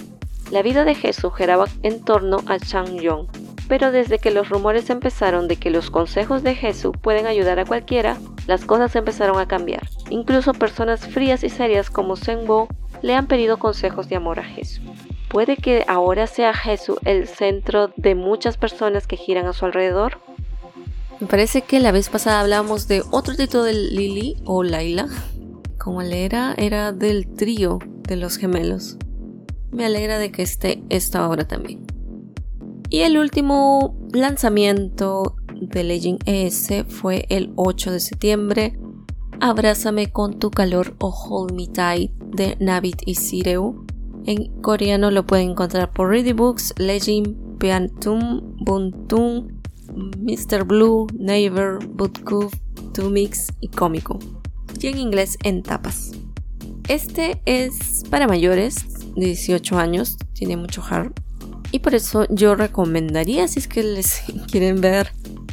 [0.50, 3.28] La vida de Jesús giraba en torno a Chang Yong,
[3.68, 7.66] pero desde que los rumores empezaron de que los consejos de Jesús pueden ayudar a
[7.66, 9.88] cualquiera, las cosas empezaron a cambiar.
[10.10, 12.68] Incluso personas frías y serias como Bo
[13.02, 14.82] le han pedido consejos de amor a Jesús.
[15.30, 20.20] ¿Puede que ahora sea Jesús el centro de muchas personas que giran a su alrededor?
[21.22, 25.08] Me parece que la vez pasada hablamos de otro título de Lily o Laila.
[25.78, 28.98] Como le era, era del trío de los gemelos.
[29.72, 31.86] Me alegra de que esté esta obra también.
[32.90, 38.80] Y el último lanzamiento de Legend ES fue el 8 de septiembre.
[39.40, 43.86] Abrázame con tu calor o Hold Me Tight de Navit y Sireu.
[44.26, 49.61] En coreano lo pueden encontrar por Ready Books, Legend, Peantum, Buntum,
[49.96, 50.66] Mr.
[50.66, 52.54] Blue, Neighbor, Bootcoof,
[52.94, 54.20] Tumix y Cómico.
[54.80, 56.12] Y en inglés en tapas.
[56.88, 61.14] Este es para mayores de 18 años, tiene mucho hard
[61.72, 65.12] y por eso yo recomendaría, si es que les quieren ver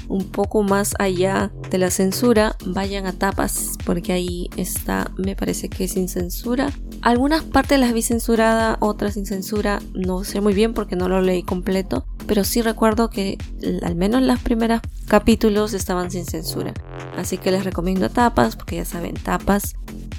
[0.08, 5.68] un poco más allá de la censura, vayan a tapas, porque ahí está, me parece
[5.68, 6.70] que sin censura.
[7.02, 11.20] Algunas partes las vi censurada, otras sin censura, no sé muy bien porque no lo
[11.20, 13.38] leí completo, pero sí recuerdo que
[13.82, 16.72] al menos los primeros capítulos estaban sin censura.
[17.16, 19.74] Así que les recomiendo tapas, porque ya saben, tapas.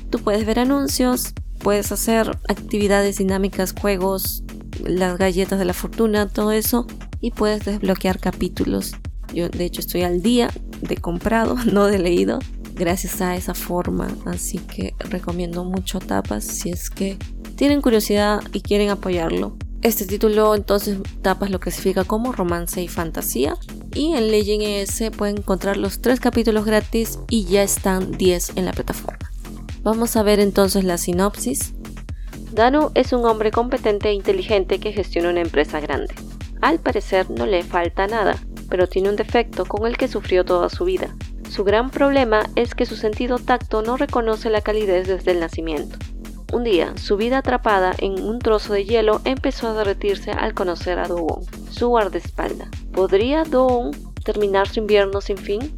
[0.09, 4.43] Tú puedes ver anuncios, puedes hacer actividades dinámicas, juegos,
[4.83, 6.87] las galletas de la fortuna, todo eso,
[7.21, 8.93] y puedes desbloquear capítulos.
[9.33, 10.49] Yo de hecho estoy al día
[10.81, 12.39] de comprado, no de leído,
[12.75, 17.17] gracias a esa forma, así que recomiendo mucho Tapas si es que
[17.55, 19.57] tienen curiosidad y quieren apoyarlo.
[19.81, 23.57] Este título entonces Tapas lo clasifica como romance y fantasía
[23.95, 28.65] y en Legend ES pueden encontrar los tres capítulos gratis y ya están 10 en
[28.65, 29.29] la plataforma.
[29.81, 31.73] Vamos a ver entonces la sinopsis.
[32.51, 36.13] Danu es un hombre competente e inteligente que gestiona una empresa grande.
[36.61, 38.35] Al parecer no le falta nada,
[38.69, 41.15] pero tiene un defecto con el que sufrió toda su vida.
[41.49, 45.97] Su gran problema es que su sentido tacto no reconoce la calidez desde el nacimiento.
[46.51, 50.97] Un día, su vida atrapada en un trozo de hielo empezó a derretirse al conocer
[50.97, 52.69] a Dogon, su guardaespaldas.
[52.91, 53.91] ¿Podría Dogon
[54.23, 55.71] terminar su invierno sin fin?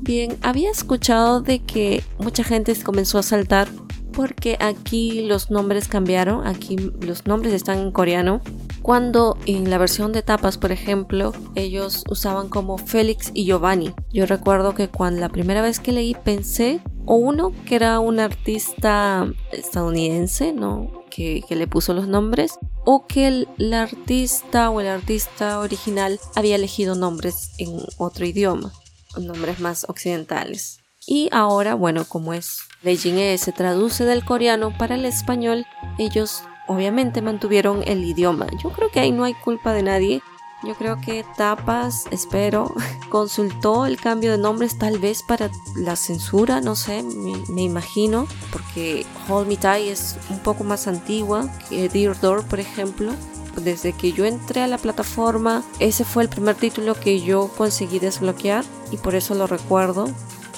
[0.00, 3.68] Bien, había escuchado de que mucha gente comenzó a saltar
[4.12, 8.40] porque aquí los nombres cambiaron, aquí los nombres están en coreano.
[8.88, 13.92] Cuando en la versión de tapas, por ejemplo, ellos usaban como Félix y Giovanni.
[14.14, 18.18] Yo recuerdo que cuando la primera vez que leí pensé o uno que era un
[18.18, 21.04] artista estadounidense, ¿no?
[21.10, 26.94] Que, le puso los nombres, o que el, artista o el artista original había elegido
[26.94, 28.72] nombres en otro idioma,
[29.20, 30.80] nombres más occidentales.
[31.06, 35.66] Y ahora, bueno, como es Beijing E se traduce del coreano para el español,
[35.98, 38.46] ellos obviamente mantuvieron el idioma.
[38.56, 40.22] Yo creo que ahí no hay culpa de nadie.
[40.62, 42.74] Yo creo que Tapas, espero,
[43.08, 49.06] consultó el cambio de nombres tal vez para la censura, no sé, me, imagino, porque
[49.28, 53.12] Hold Me Tight es un poco más antigua que Dear Door, por ejemplo.
[53.56, 57.98] Desde que yo entré a la plataforma, ese fue el primer título que yo conseguí
[57.98, 60.08] desbloquear y por eso lo recuerdo.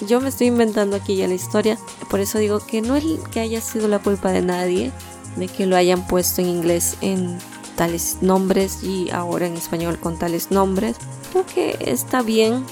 [0.06, 1.78] Yo me estoy inventando aquí ya la historia,
[2.10, 4.92] por eso digo que no es que haya sido la culpa de nadie
[5.36, 7.38] de que lo hayan puesto en inglés en
[7.76, 10.96] tales nombres y ahora en español con tales nombres.
[11.32, 12.64] Creo que está bien.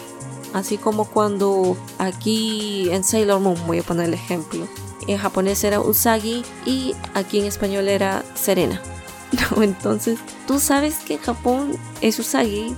[0.54, 4.66] Así como cuando aquí en Sailor Moon, voy a poner el ejemplo.
[5.06, 8.80] En japonés era Usagi y aquí en español era Serena.
[9.30, 12.74] No, entonces tú sabes que en Japón es Usagi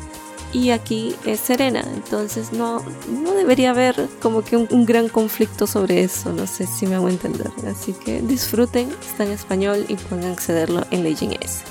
[0.52, 1.82] y aquí es Serena.
[1.94, 6.32] Entonces no, no debería haber como que un, gran conflicto sobre eso.
[6.32, 7.50] No sé si me hago entender.
[7.66, 11.62] Así que disfruten, está en español y pueden accederlo en Legend S.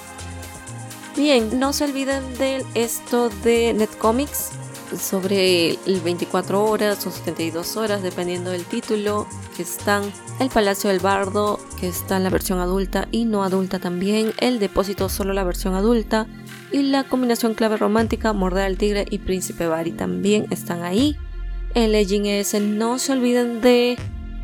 [1.16, 4.52] Bien, no se olviden de esto de Netcomics
[4.98, 10.04] sobre el 24 horas o 72 horas, dependiendo del título, que están
[10.40, 14.60] El Palacio del Bardo, que está en la versión adulta y no adulta también, El
[14.60, 16.26] Depósito solo la versión adulta,
[16.72, 21.18] y la combinación clave romántica, Morder al Tigre y Príncipe Bari también están ahí.
[21.76, 23.98] En Legend S no se olviden de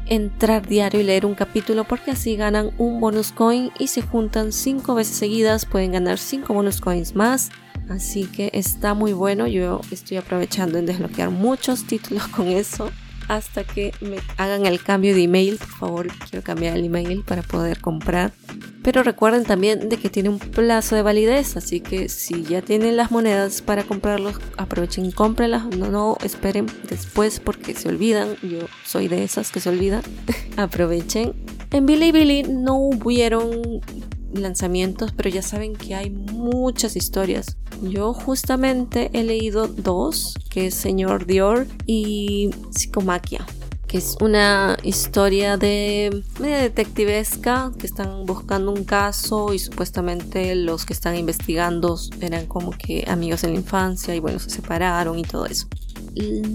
[0.07, 4.51] entrar diario y leer un capítulo porque así ganan un bonus coin y se juntan
[4.51, 7.49] 5 veces seguidas pueden ganar 5 bonus coins más.
[7.89, 12.91] Así que está muy bueno, yo estoy aprovechando en desbloquear muchos títulos con eso
[13.27, 15.57] hasta que me hagan el cambio de email.
[15.57, 18.31] Por favor, quiero cambiar el email para poder comprar.
[18.83, 22.97] Pero recuerden también de que tiene un plazo de validez, así que si ya tienen
[22.97, 25.65] las monedas para comprarlos, aprovechen y cómprenlas.
[25.75, 28.35] No, no esperen después porque se olvidan.
[28.43, 30.03] Yo soy de esas que se olvidan.
[30.57, 31.33] aprovechen.
[31.71, 33.81] En Billy no hubieron
[34.41, 37.57] lanzamientos, pero ya saben que hay muchas historias.
[37.81, 43.45] Yo justamente he leído dos, que es Señor Dior y Psicomaquia
[43.87, 50.85] que es una historia de media detectivesca que están buscando un caso y supuestamente los
[50.85, 55.23] que están investigando eran como que amigos en la infancia y bueno se separaron y
[55.23, 55.67] todo eso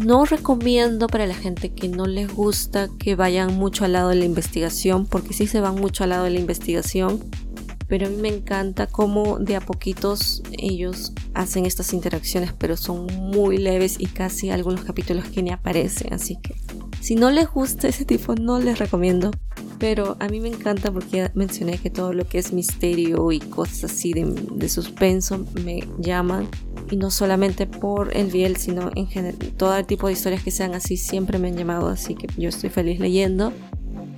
[0.05, 4.17] no recomiendo para la gente que no les gusta que vayan mucho al lado de
[4.17, 7.21] la investigación porque si se van mucho al lado de la investigación
[7.91, 13.07] pero a mí me encanta cómo de a poquitos ellos hacen estas interacciones, pero son
[13.07, 16.55] muy leves y casi algunos capítulos que ni aparecen, así que
[17.01, 19.33] si no les gusta ese tipo no les recomiendo,
[19.81, 23.41] pero a mí me encanta porque ya mencioné que todo lo que es misterio y
[23.41, 26.49] cosas así de, suspenso me llaman
[26.91, 30.53] y no solamente por el biel, sino en general, todo el tipo de historias que
[30.53, 33.53] sean así siempre me han llamado, así que yo estoy feliz leyendo.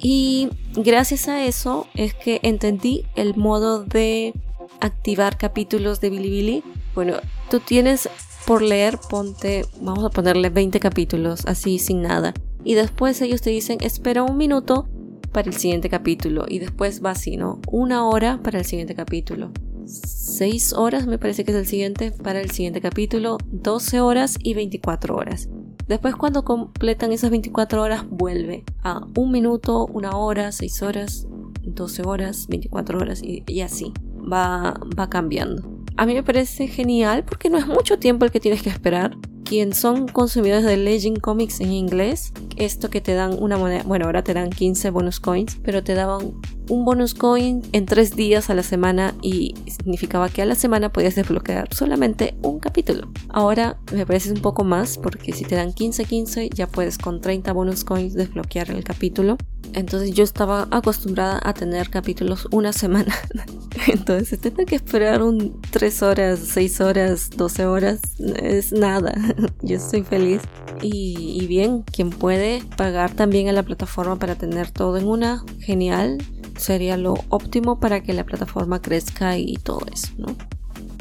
[0.03, 4.35] Y gracias a eso es que entendí el modo de
[4.81, 6.65] activar capítulos de Bilibili.
[6.95, 7.15] Bueno,
[7.51, 8.09] tú tienes
[8.45, 12.35] por leer, ponte, vamos a ponerle 20 capítulos, así sin nada.
[12.65, 14.89] Y después ellos te dicen, espera un minuto
[15.31, 16.47] para el siguiente capítulo.
[16.49, 17.61] Y después va así, ¿no?
[17.69, 19.53] Una hora para el siguiente capítulo.
[19.87, 23.39] 6 horas me parece que es el siguiente para el siguiente capítulo.
[23.51, 25.49] 12 horas y 24 horas.
[25.87, 31.27] Después cuando completan esas 24 horas vuelve a un minuto, una hora, 6 horas,
[31.63, 33.93] 12 horas, 24 horas y, así.
[34.21, 35.63] Va, va cambiando.
[35.97, 39.17] A mí me parece genial porque no es mucho tiempo el que tienes que esperar
[39.53, 44.07] quien son consumidores de Legend Comics en inglés, esto que te dan una moneda, bueno,
[44.07, 48.51] ahora te dan 15 bonus coins, pero te daban un bonus coin en 3 días
[48.51, 53.09] a la semana y significaba que a la semana podías desbloquear solamente un capítulo.
[53.29, 57.53] Ahora me parece un poco más porque si te dan 15-15 ya puedes con 30
[57.53, 59.37] bonus coins desbloquear el capítulo.
[59.75, 63.15] Entonces yo estaba acostumbrada a tener capítulos una semana.
[63.89, 69.15] Entonces tener que esperar un 3 horas, 6 horas, 12 horas es nada.
[69.63, 70.43] Yo estoy feliz.
[70.83, 76.19] Y, bien, quien puede pagar también a la plataforma para tener todo en una, genial.
[76.57, 80.37] Sería lo óptimo para que la plataforma crezca y todo eso, ¿no?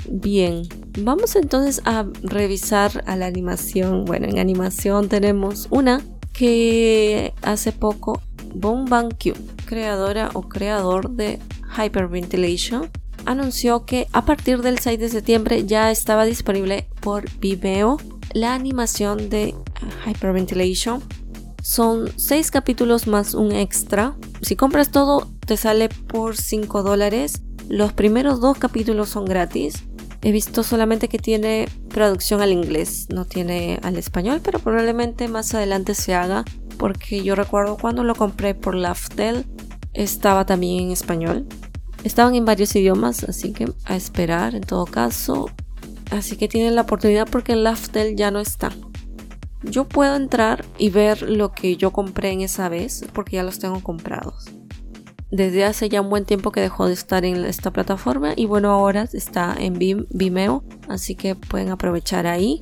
[0.10, 0.64] Bien,
[0.99, 4.06] vamos entonces a revisar a la animación.
[4.06, 6.02] Bueno, en animación tenemos una
[6.34, 8.22] que hace poco
[8.54, 9.34] Bong Bang Q,
[9.66, 11.39] creadora o creador de
[11.78, 12.89] Hyperventilation,
[13.26, 17.97] anunció que a partir del 6 de septiembre ya estaba disponible por Vimeo
[18.34, 19.56] la animación de
[20.06, 21.02] Hyperventilation.
[21.62, 24.16] Son 6 capítulos más un extra.
[24.41, 27.41] Si compras todo te sale por 5 dólares.
[27.70, 29.86] Los primeros dos capítulos son gratis
[30.24, 35.55] He visto solamente que tiene traducción al inglés, no tiene al español, pero probablemente más
[35.55, 36.45] adelante se haga
[36.78, 39.45] porque yo recuerdo cuando lo compré por Laftel
[39.93, 41.47] estaba también en español.
[42.03, 45.49] Estaban en varios idiomas, así que a esperar en todo caso.
[46.12, 48.72] Así que tienen la oportunidad porque Laftel ya no está.
[49.64, 53.59] Yo puedo entrar y ver lo que yo compré en esa vez porque ya los
[53.59, 54.45] tengo comprados.
[55.30, 58.70] Desde hace ya un buen tiempo que dejó de estar en esta plataforma y bueno
[58.72, 62.59] ahora está en Vimeo así que pueden aprovechar ahí.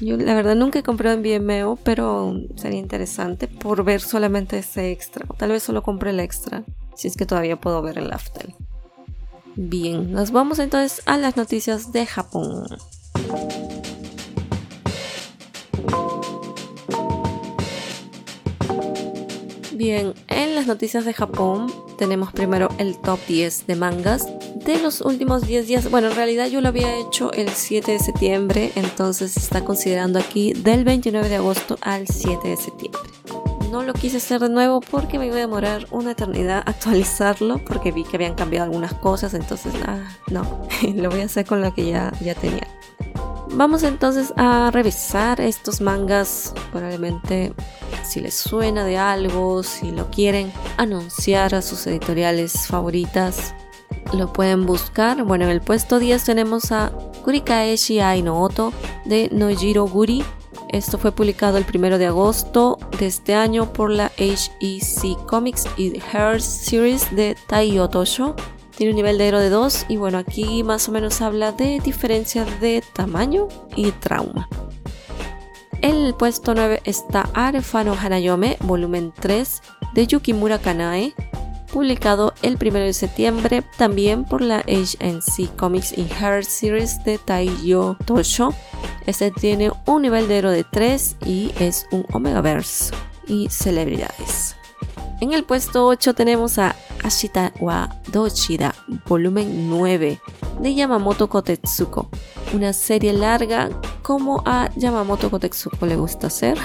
[0.00, 4.90] Yo la verdad nunca he comprado en Vimeo pero sería interesante por ver solamente ese
[4.90, 6.64] extra tal vez solo compre el extra
[6.94, 8.54] si es que todavía puedo ver el after.
[9.56, 12.64] Bien nos vamos entonces a las noticias de Japón
[19.82, 21.66] Bien, en las noticias de Japón
[21.98, 24.28] tenemos primero el top 10 de mangas
[24.64, 25.90] de los últimos 10 días.
[25.90, 30.52] Bueno, en realidad yo lo había hecho el 7 de septiembre, entonces está considerando aquí
[30.52, 33.00] del 29 de agosto al 7 de septiembre.
[33.72, 37.90] No lo quise hacer de nuevo porque me iba a demorar una eternidad actualizarlo porque
[37.90, 41.74] vi que habían cambiado algunas cosas, entonces ah, no, lo voy a hacer con lo
[41.74, 42.68] que ya, ya tenía.
[43.54, 47.52] Vamos entonces a revisar estos mangas, probablemente
[48.02, 53.54] si les suena de algo, si lo quieren anunciar a sus editoriales favoritas,
[54.14, 55.22] lo pueden buscar.
[55.24, 56.92] Bueno, en el puesto 10 tenemos a
[57.24, 58.72] Kurikaeshi Ai no Oto
[59.04, 60.24] de Nojiro Guri.
[60.70, 66.00] Esto fue publicado el 1 de agosto de este año por la HEC Comics y
[66.12, 68.34] Her Series de Taiyo Tosho.
[68.76, 71.80] Tiene un nivel de héroe de 2 y bueno, aquí más o menos habla de
[71.80, 74.48] diferencias de tamaño y trauma.
[75.82, 79.62] El puesto 9 está Arefano Hanayome, volumen 3
[79.94, 81.12] de Yukimura Kanae,
[81.72, 88.54] publicado el 1 de septiembre también por la HNC Comics Inherit Series de Taiyo Tosho.
[89.06, 92.94] Este tiene un nivel de héroe de 3 y es un Omegaverse
[93.26, 94.56] y celebridades.
[95.22, 98.74] En el puesto 8 tenemos a Ashita wa Dochida,
[99.06, 100.20] volumen 9
[100.60, 102.10] de Yamamoto Kotetsuko,
[102.52, 103.70] una serie larga
[104.02, 106.58] como a Yamamoto Kotetsuko le gusta hacer.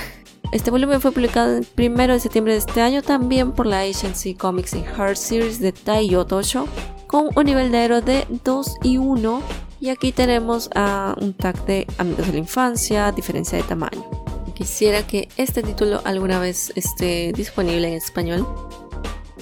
[0.52, 4.34] Este volumen fue publicado el 1 de septiembre de este año también por la Agency
[4.34, 6.68] Comics in Heart Series de Taiyo Tosho
[7.06, 9.40] con un nivel de héroe de 2 y 1
[9.82, 14.27] y aquí tenemos a un tag de amigos de la infancia, diferencia de tamaño.
[14.58, 18.48] Quisiera que este título alguna vez esté disponible en español.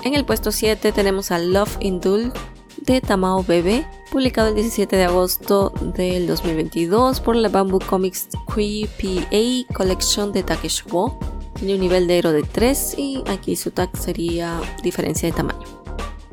[0.03, 2.33] En el puesto 7 tenemos a Love in Duel
[2.81, 9.73] de Tamao Bebe, publicado el 17 de agosto del 2022 por la Bamboo Comics QPA
[9.73, 11.17] Collection de Takeshubo.
[11.53, 15.65] Tiene un nivel de héroe de 3 y aquí su tag sería diferencia de tamaño.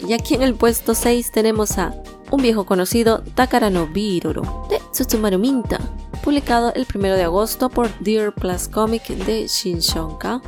[0.04, 1.94] Y aquí en el puesto 6 tenemos a
[2.32, 5.78] un viejo conocido Takara no Biroro de Tsutsumaru Minta,
[6.24, 10.40] publicado el 1 de agosto por Dear Plus Comic de Shinshonka,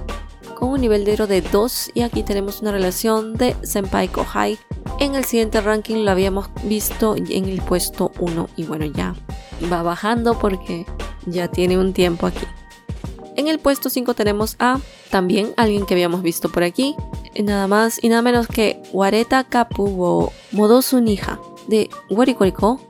[0.55, 4.59] con un nivel de héroe de 2 y aquí tenemos una relación de Senpai Kohai
[4.99, 9.15] en el siguiente ranking lo habíamos visto en el puesto 1 y bueno ya
[9.71, 10.87] va bajando porque
[11.27, 12.47] ya tiene un tiempo aquí.
[13.37, 14.81] En el puesto 5 tenemos a
[15.11, 16.95] también alguien que habíamos visto por aquí,
[17.43, 22.81] nada más y nada menos que Wareta Kapuo Modosu Nija de Warikoriko,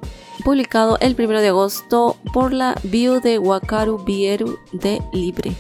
[0.45, 5.53] publicado el 1 de agosto por la Bio de Wakaru Bieru de Libre.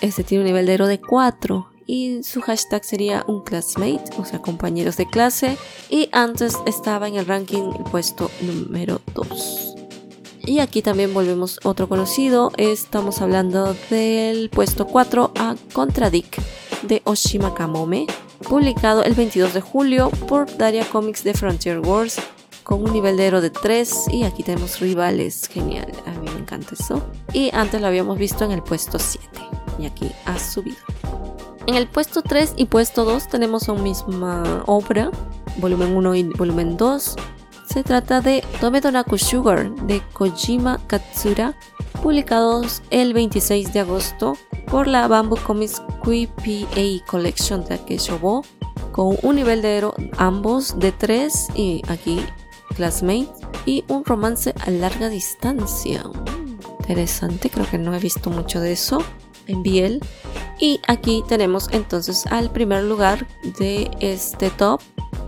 [0.00, 4.24] Este tiene un nivel de héroe de 4 y su hashtag sería un classmate, o
[4.24, 5.56] sea, compañeros de clase.
[5.88, 9.74] Y antes estaba en el ranking puesto número 2.
[10.44, 16.40] Y aquí también volvemos otro conocido, estamos hablando del puesto 4 a Contradic
[16.82, 18.06] de Oshima Kamome,
[18.48, 22.20] publicado el 22 de julio por Daria Comics de Frontier Wars
[22.66, 26.40] con un nivel de héroe de 3 y aquí tenemos rivales, genial, a mí me
[26.40, 27.00] encanta eso.
[27.32, 29.28] Y antes lo habíamos visto en el puesto 7
[29.78, 30.76] y aquí ha subido.
[31.68, 35.12] En el puesto 3 y puesto 2 tenemos una misma obra,
[35.58, 37.14] volumen 1 y volumen 2.
[37.68, 41.56] Se trata de Tomedonaku Sugar de Kojima Katsura,
[42.02, 44.36] publicados el 26 de agosto
[44.68, 48.44] por la Bamboo Comics QPA Collection de Akeshobo,
[48.90, 52.24] con un nivel de héroe ambos de 3 y aquí
[52.74, 53.28] classmate
[53.64, 56.02] y un romance a larga distancia.
[56.80, 58.98] Interesante, creo que no he visto mucho de eso
[59.46, 60.00] en Biel.
[60.58, 63.26] Y aquí tenemos entonces al primer lugar
[63.58, 64.80] de este top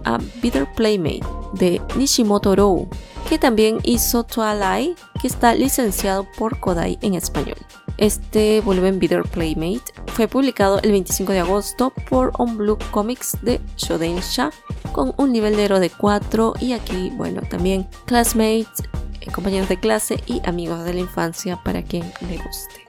[0.04, 2.88] a Bitter Playmate de Nishimoto Rou,
[3.28, 7.58] que también hizo Twilight, que está licenciado por Kodai en español.
[7.98, 12.56] Este volumen Bitter Playmate fue publicado el 25 de agosto por On
[12.92, 14.50] Comics de Shodensha
[14.92, 18.84] con un nivel de héroe de 4 y aquí, bueno, también classmates,
[19.20, 22.86] eh, compañeros de clase y amigos de la infancia para quien le guste.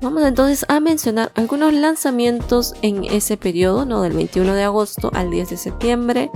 [0.00, 4.02] Vamos entonces a mencionar algunos lanzamientos en ese periodo, ¿no?
[4.02, 6.30] Del 21 de agosto al 10 de septiembre.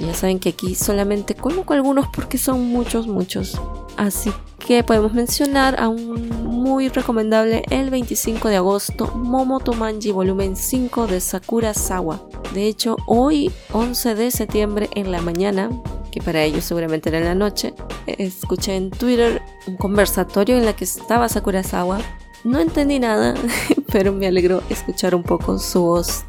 [0.00, 3.60] Ya saben que aquí solamente coloco algunos porque son muchos, muchos.
[3.96, 4.32] Así
[4.64, 11.06] que podemos mencionar a un muy recomendable el 25 de agosto Momoto Manji volumen 5
[11.06, 12.20] de Sakura Sawa.
[12.52, 15.70] De hecho, hoy 11 de septiembre en la mañana,
[16.10, 17.74] que para ellos seguramente era en la noche,
[18.06, 22.00] escuché en Twitter un conversatorio en la que estaba Sakura Sawa.
[22.42, 23.34] No entendí nada,
[23.92, 26.24] pero me alegró escuchar un poco su voz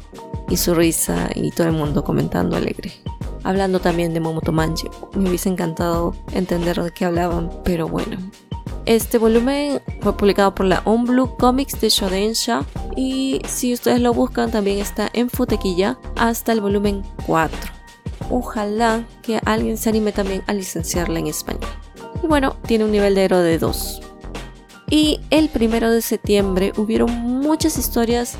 [0.48, 2.92] y su risa y todo el mundo comentando alegre
[3.42, 4.88] hablando también de Momoto Manji.
[5.14, 8.18] Me hubiese encantado entender de qué hablaban, pero bueno.
[8.86, 12.64] Este volumen fue publicado por la Blue Comics de Shodensha
[12.96, 17.58] y si ustedes lo buscan también está en Futequilla hasta el volumen 4.
[18.30, 21.70] Ojalá que alguien se anime también a licenciarla en español.
[22.22, 24.00] Y bueno, tiene un nivel de héroe de 2.
[24.90, 28.36] Y el primero de septiembre hubieron muchas historias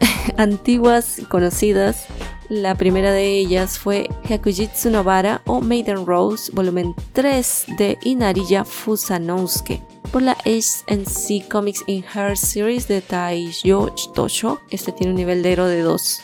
[0.36, 2.06] antiguas y conocidas
[2.48, 9.82] la primera de ellas fue Hyakujitsu Novara o Maiden Rose, volumen 3 de Inariya Fusanousuke
[10.12, 14.60] por la HNC Comics in Her Series de Taiyo Tosho.
[14.70, 16.20] Este tiene un nivel de héroe de 2.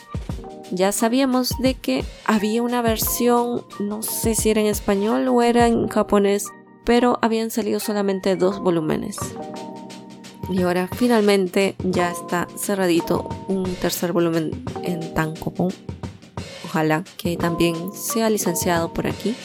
[0.71, 5.67] Ya sabíamos de que había una versión, no sé si era en español o era
[5.67, 6.47] en japonés,
[6.85, 9.17] pero habían salido solamente dos volúmenes.
[10.49, 15.73] Y ahora finalmente ya está cerradito un tercer volumen en Tankopon
[16.71, 19.35] ojalá que también sea licenciado por aquí.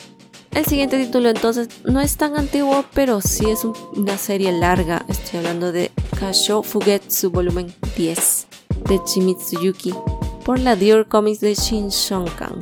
[0.53, 5.05] El siguiente título entonces no es tan antiguo, pero sí es una serie larga.
[5.09, 8.47] Estoy hablando de Kasho Fugetsu volumen 10
[8.89, 9.93] de Chimitsuyuki
[10.45, 12.61] por la Dior Comics de Shin Shonkan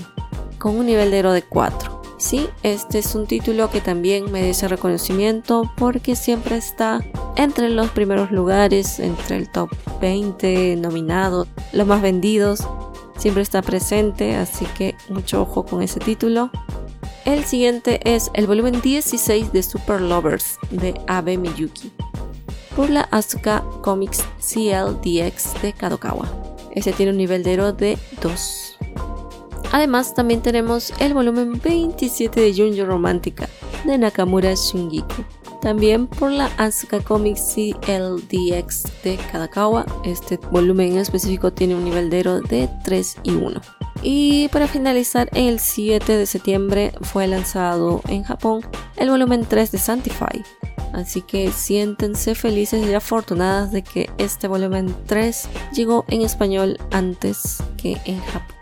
[0.58, 2.02] con un nivel de héroe de 4.
[2.16, 7.00] Sí, este es un título que también merece reconocimiento porque siempre está
[7.36, 9.68] entre los primeros lugares, entre el top
[10.00, 12.66] 20 nominados, los más vendidos
[13.16, 16.50] siempre está presente, así que mucho ojo con ese título.
[17.24, 21.92] El siguiente es el volumen 16 de Super Lovers de Abe Miyuki
[22.76, 26.28] por la Asuka Comics CLDX de Kadokawa.
[26.72, 28.78] Este tiene un nivel de héroe de 2.
[29.72, 33.48] Además, también tenemos el volumen 27 de Junjo Romántica
[33.84, 35.24] de Nakamura Shingiku
[35.64, 39.86] también por la Asuka Comics CLDX de Kadakawa.
[40.04, 43.60] Este volumen en específico tiene un nivel de héroe de 3 y 1.
[44.02, 48.60] Y para finalizar, el 7 de septiembre fue lanzado en Japón
[48.96, 50.44] el volumen 3 de Sanctify.
[50.92, 57.62] Así que siéntense felices y afortunadas de que este volumen 3 llegó en español antes
[57.78, 58.54] que en Japón.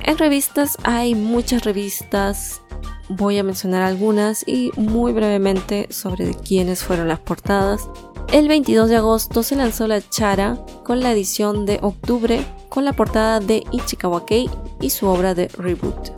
[0.00, 2.62] En revistas hay muchas revistas
[3.10, 7.88] voy a mencionar algunas y muy brevemente sobre quiénes fueron las portadas.
[8.32, 12.92] El 22 de agosto se lanzó la Chara con la edición de octubre con la
[12.92, 14.48] portada de Ichikawa Kei
[14.80, 16.12] y su obra de Reboot.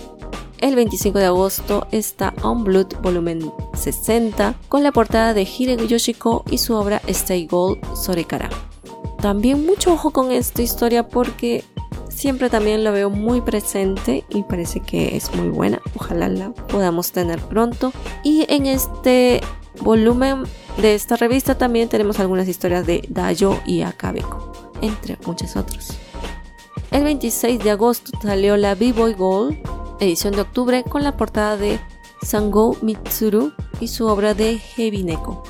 [0.59, 6.45] El 25 de agosto está On Blood volumen 60 con la portada de Hideo Yoshiko
[6.51, 8.49] y su obra Stay Gold Sorekara.
[9.21, 11.65] También mucho ojo con esta historia porque
[12.15, 15.81] siempre también la veo muy presente y parece que es muy buena.
[15.97, 17.93] Ojalá la podamos tener pronto.
[18.23, 19.41] Y en este
[19.81, 20.45] volumen
[20.81, 25.97] de esta revista también tenemos algunas historias de Dayo y Akabeko, entre muchas otras.
[26.91, 29.59] El 26 de agosto salió la B-Boy Gold,
[30.01, 31.81] edición de octubre, con la portada de
[32.23, 35.43] Sango Mitsuru y su obra de Heavy Neko.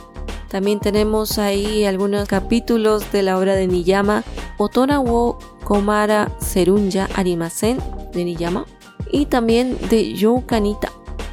[0.48, 4.22] También tenemos ahí algunos capítulos de la obra de Niyama,
[4.62, 7.78] Otora wo Komara Serunya Arimasen
[8.12, 8.64] de Niyama
[9.10, 10.92] y también de Joe Kanita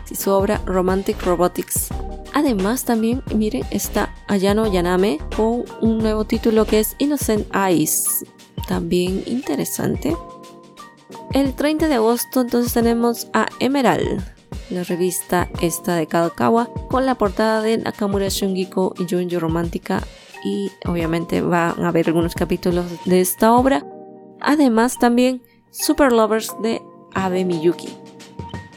[0.10, 1.90] y su obra Romantic Robotics.
[2.34, 8.26] Además también, miren, está Ayano Yaname con un nuevo título que es Innocent Eyes.
[8.68, 10.16] También interesante.
[11.32, 14.24] El 30 de agosto entonces tenemos a Emerald,
[14.72, 20.02] la revista esta de Kadokawa, con la portada de Nakamura Shungiko y Junjo Romántica
[20.44, 23.86] y obviamente van a haber algunos capítulos de esta obra
[24.42, 26.82] Además también Super Lovers de
[27.14, 27.90] Abe Miyuki.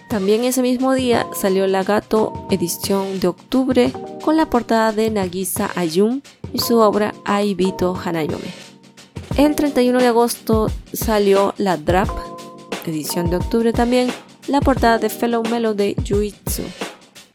[0.09, 3.93] También ese mismo día salió La Gato edición de octubre
[4.23, 8.53] con la portada de Nagisa Ayun y su obra Aibito Hanayome.
[9.39, 12.11] El 31 de agosto salió La Drap,
[12.85, 14.11] edición de octubre también,
[14.49, 16.63] la portada de Fellow Melo de Yuitsu.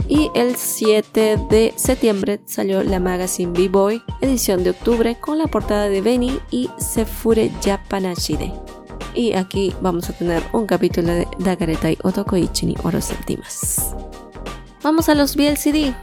[0.09, 5.89] Y el 7 de septiembre salió la magazine B-Boy, edición de octubre, con la portada
[5.89, 8.53] de Benny y Sefure Japanashide.
[9.13, 13.95] Y aquí vamos a tener un capítulo de Dagaretai Otokoichi ni Oro Sentimas.
[14.81, 15.93] Vamos a los BLCD,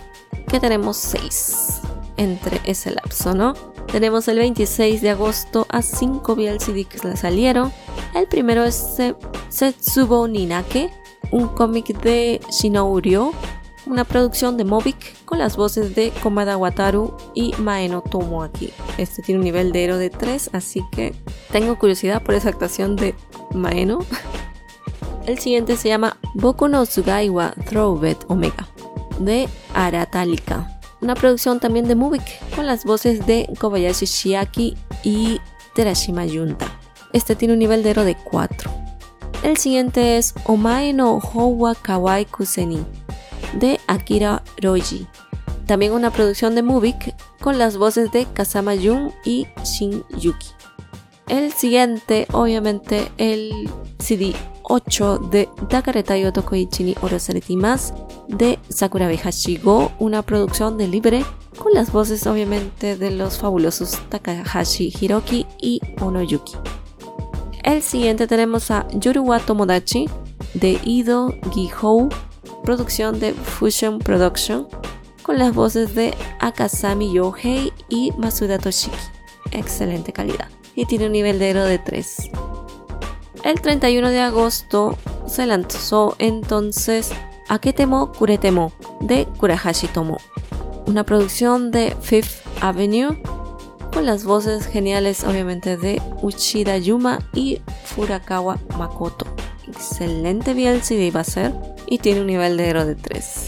[0.49, 1.81] que tenemos 6
[2.19, 3.55] entre ese lapso, ¿no?
[3.87, 7.73] Tenemos el 26 de agosto a 5 BLCD que salieron.
[8.15, 8.99] El primero es
[9.49, 10.91] Setsubo Ninake,
[11.31, 13.33] un cómic de Shinourio,
[13.87, 18.71] una producción de Mobic con las voces de Komada Wataru y Maeno Tomoaki.
[18.99, 21.15] Este tiene un nivel de héroe de 3, así que
[21.53, 23.15] tengo curiosidad por esa actuación de
[23.53, 23.99] Maeno.
[25.27, 28.69] El siguiente se llama Boku no Tsugaiwa Throwback Omega
[29.19, 30.75] de Aratalika
[31.05, 32.25] una producción también de Mubik
[32.57, 35.39] con las voces de Kobayashi Shiaki y
[35.75, 36.67] Terashima Yunta.
[37.13, 38.71] Este tiene un nivel de héroe de 4.
[39.43, 42.85] El siguiente es Omae no Howa Kawai Kuseni
[43.55, 45.07] de Akira Roji.
[45.67, 50.49] También una producción de Mubik con las voces de Kasama Jun y Shin Yuki.
[51.29, 54.35] El siguiente, obviamente, el CD
[54.65, 57.95] 8 de Dakaretai Otokoichi ni Oroseretimas
[58.29, 61.25] de Sakura Hashigo, una producción de Libre
[61.59, 66.55] con las voces obviamente de los fabulosos Takahashi Hiroki y Onoyuki.
[67.63, 70.09] El siguiente tenemos a Yoruwa Tomodachi
[70.55, 72.09] de Ido Gihou,
[72.65, 74.67] producción de Fusion Production
[75.23, 78.97] con las voces de Akasami Yohei y Masuda Toshiki.
[79.53, 82.31] Excelente calidad y tiene un nivel de héroe de 3.
[83.45, 87.13] El 31 de agosto se lanzó entonces
[87.49, 90.17] Aketemo Kuretemo de Kurahashi Tomo,
[90.87, 93.23] una producción de Fifth Avenue
[93.93, 99.27] con las voces geniales obviamente de Uchida Yuma y Furakawa Makoto.
[99.69, 103.47] Excelente VLCD va a ser y tiene un nivel de héroe de 3.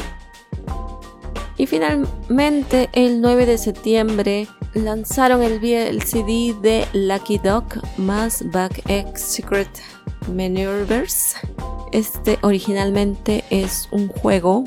[1.58, 7.64] Y finalmente el 9 de septiembre lanzaron el VLCD de Lucky Dog
[7.96, 9.70] más Back X Secret
[10.32, 11.36] Maneuvers
[11.92, 14.64] este originalmente es un juego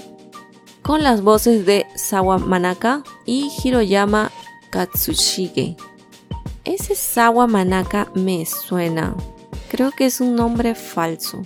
[0.81, 4.31] con las voces de Sawa Manaka y Hiroyama
[4.71, 5.75] Katsushige.
[6.65, 9.15] Ese Sawa Manaka me suena.
[9.69, 11.43] Creo que es un nombre falso.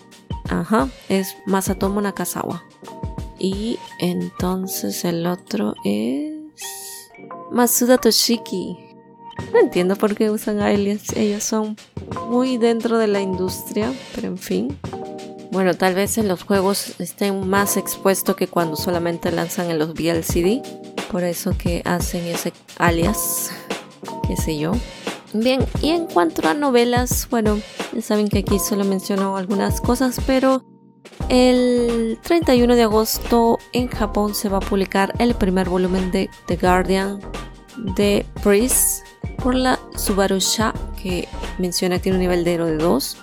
[0.49, 2.63] Ajá, es Masatomo Nakasawa.
[3.39, 6.33] Y entonces el otro es
[7.51, 8.77] Masuda Toshiki.
[9.51, 11.11] No entiendo por qué usan aliens.
[11.15, 11.75] Ellos son
[12.29, 14.77] muy dentro de la industria, pero en fin.
[15.51, 19.93] Bueno, tal vez en los juegos estén más expuestos que cuando solamente lanzan en los
[19.93, 20.61] VLCD.
[21.11, 23.51] Por eso que hacen ese alias,
[24.27, 24.71] qué sé yo.
[25.34, 27.59] Bien, y en cuanto a novelas, bueno,
[27.91, 30.63] ya saben que aquí solo menciono algunas cosas, pero
[31.29, 36.57] el 31 de agosto en Japón se va a publicar el primer volumen de The
[36.57, 37.19] Guardian
[37.95, 39.05] de Priest
[39.41, 41.27] por la Subaru Sha, que
[41.57, 43.17] menciona que tiene un nivel de héroe de 2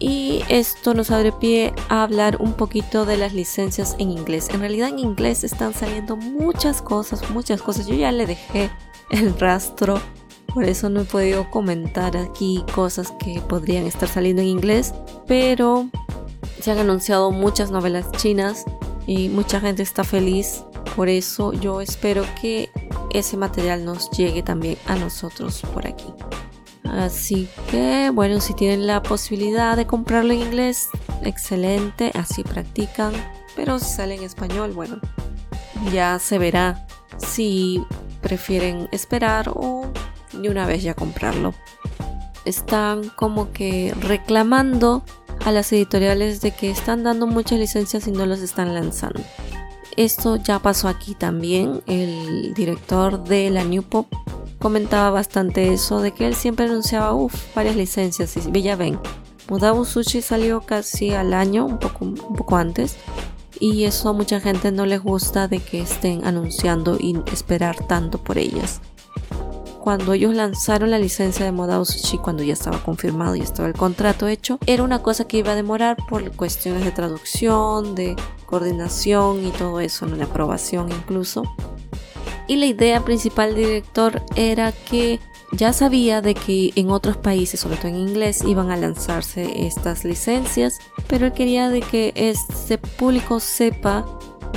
[0.00, 4.48] y esto nos abre pie a hablar un poquito de las licencias en inglés.
[4.50, 7.86] En realidad en inglés están saliendo muchas cosas, muchas cosas.
[7.86, 8.70] Yo ya le dejé
[9.10, 10.00] el rastro,
[10.52, 14.94] por eso no he podido comentar aquí cosas que podrían estar saliendo en inglés,
[15.26, 15.88] pero
[16.60, 18.64] se han anunciado muchas novelas chinas
[19.06, 20.64] y mucha gente está feliz.
[20.96, 22.70] Por eso yo espero que
[23.12, 26.12] ese material nos llegue también a nosotros por aquí.
[26.84, 30.88] Así que, bueno, si tienen la posibilidad de comprarlo en inglés,
[31.22, 33.12] excelente, así practican.
[33.54, 34.98] Pero si sale en español, bueno,
[35.92, 36.86] ya se verá
[37.18, 37.84] si
[38.22, 39.92] prefieren esperar o
[40.32, 41.54] de una vez ya comprarlo.
[42.44, 45.02] Están como que reclamando
[45.44, 49.20] a las editoriales de que están dando muchas licencias y no los están lanzando.
[49.96, 51.82] Esto ya pasó aquí también.
[51.86, 54.06] El director de la New Pop
[54.58, 58.98] comentaba bastante eso, de que él siempre anunciaba, uff, varias licencias y ya ven.
[59.48, 62.96] Mudabu Sushi salió casi al año, un poco, un poco antes,
[63.58, 68.18] y eso a mucha gente no les gusta de que estén anunciando y esperar tanto
[68.18, 68.80] por ellas.
[69.88, 73.74] Cuando ellos lanzaron la licencia de Modao Sushi, cuando ya estaba confirmado y estaba el
[73.74, 78.14] contrato hecho, era una cosa que iba a demorar por cuestiones de traducción, de
[78.44, 80.16] coordinación y todo eso, ¿no?
[80.16, 81.44] la aprobación incluso
[82.46, 85.20] y la idea principal del director era que
[85.52, 90.04] ya sabía de que en otros países, sobre todo en inglés, iban a lanzarse estas
[90.04, 94.04] licencias, pero él quería de que este público sepa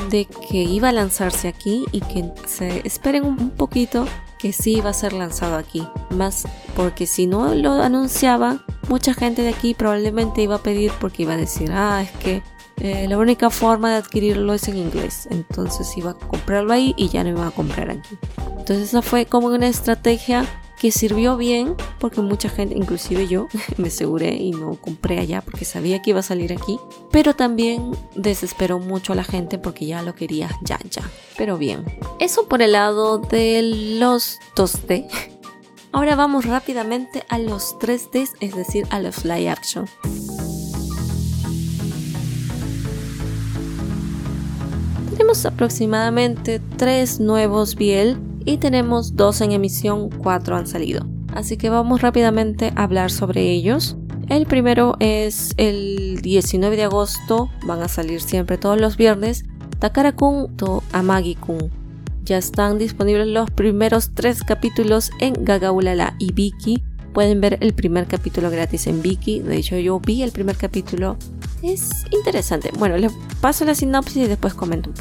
[0.10, 4.06] de que iba a lanzarse aquí y que se esperen un poquito
[4.42, 5.88] que sí iba a ser lanzado aquí.
[6.10, 11.24] Más porque si no lo anunciaba, mucha gente de aquí probablemente iba a pedir porque
[11.24, 12.42] iba a decir, ah, es que
[12.78, 15.28] eh, la única forma de adquirirlo es en inglés.
[15.30, 18.18] Entonces iba a comprarlo ahí y ya no iba a comprar aquí.
[18.58, 20.46] Entonces esa fue como una estrategia
[20.82, 25.64] que sirvió bien porque mucha gente, inclusive yo, me aseguré y no compré allá porque
[25.64, 26.80] sabía que iba a salir aquí.
[27.12, 31.04] Pero también desesperó mucho a la gente porque ya lo quería ya, ya.
[31.38, 31.86] Pero bien,
[32.20, 33.62] eso por el lado de
[34.00, 35.08] los 2D.
[35.92, 39.86] Ahora vamos rápidamente a los 3D, es decir, a los live action.
[45.12, 51.06] Tenemos aproximadamente tres nuevos Biel y tenemos dos en emisión, cuatro han salido.
[51.34, 53.98] Así que vamos rápidamente a hablar sobre ellos.
[54.30, 59.44] El primero es el 19 de agosto, van a salir siempre todos los viernes,
[59.80, 61.72] Takara-kun to Amagi-kun.
[62.24, 66.84] Ya están disponibles los primeros tres capítulos en Gagaulala y Viki.
[67.14, 69.40] Pueden ver el primer capítulo gratis en Viki.
[69.40, 71.18] De hecho, yo vi el primer capítulo.
[71.62, 72.72] Es interesante.
[72.78, 73.12] Bueno, les
[73.42, 74.92] paso la sinopsis y después comento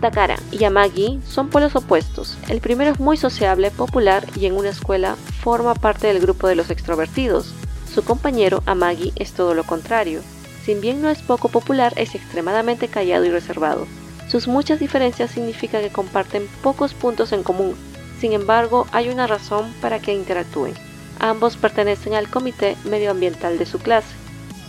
[0.00, 2.38] Takara y Amagi son polos opuestos.
[2.48, 6.54] El primero es muy sociable, popular y en una escuela forma parte del grupo de
[6.54, 7.52] los extrovertidos.
[7.92, 10.22] Su compañero Amagi es todo lo contrario.
[10.64, 13.86] Si bien no es poco popular, es extremadamente callado y reservado.
[14.28, 17.74] Sus muchas diferencias significan que comparten pocos puntos en común.
[18.20, 20.74] Sin embargo, hay una razón para que interactúen.
[21.18, 24.14] Ambos pertenecen al comité medioambiental de su clase.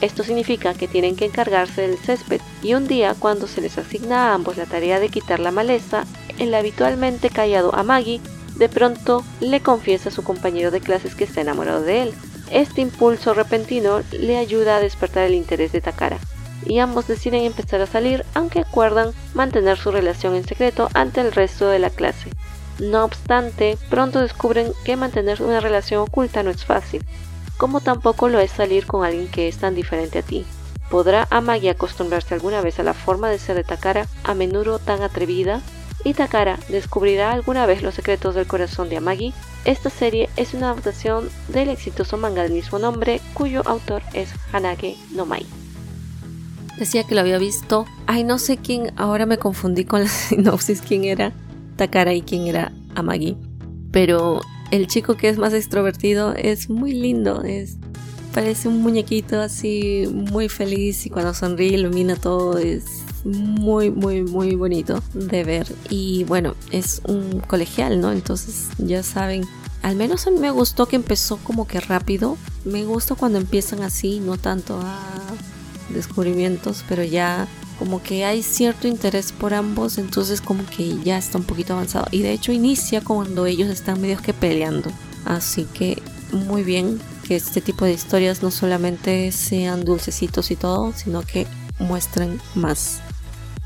[0.02, 4.30] Esto significa que tienen que encargarse del césped y un día cuando se les asigna
[4.30, 6.06] a ambos la tarea de quitar la maleza,
[6.38, 8.22] el habitualmente callado Amagi
[8.56, 12.14] de pronto le confiesa a su compañero de clases que está enamorado de él.
[12.52, 16.18] Este impulso repentino le ayuda a despertar el interés de Takara
[16.66, 21.32] y ambos deciden empezar a salir aunque acuerdan mantener su relación en secreto ante el
[21.32, 22.30] resto de la clase.
[22.80, 27.04] No obstante, pronto descubren que mantener una relación oculta no es fácil,
[27.60, 30.46] como tampoco lo es salir con alguien que es tan diferente a ti.
[30.90, 35.04] ¿Podrá Amagi acostumbrarse alguna vez a la forma de ser de Takara, a menudo tan
[35.04, 35.62] atrevida?
[36.06, 39.34] ¿Y Takara descubrirá alguna vez los secretos del corazón de Amagi?
[39.66, 44.96] Esta serie es una adaptación del exitoso manga del mismo nombre, cuyo autor es Hanage
[45.12, 45.46] no Mai.
[46.78, 47.86] Decía que lo había visto.
[48.08, 51.34] Ay, no sé quién, ahora me confundí con la sinopsis, quién era
[51.76, 53.36] Takara y quién era Amagi.
[53.92, 54.40] Pero
[54.72, 57.78] el chico que es más extrovertido es muy lindo, es
[58.34, 62.86] parece un muñequito así muy feliz y cuando sonríe ilumina todo es
[63.24, 65.68] muy muy muy bonito de ver.
[65.90, 69.44] Y bueno es un colegial no entonces ya saben
[69.82, 72.38] al menos a mí me gustó que empezó como que rápido.
[72.66, 75.00] Me gusta cuando empiezan así no tanto a
[75.90, 77.48] descubrimientos pero ya
[77.80, 82.08] como que hay cierto interés por ambos, entonces como que ya está un poquito avanzado.
[82.12, 84.92] Y de hecho inicia cuando ellos están medio que peleando.
[85.24, 86.04] Así que
[86.34, 91.48] muy bien que este tipo de historias no solamente sean dulcecitos y todo, sino que
[91.80, 93.00] muestren más.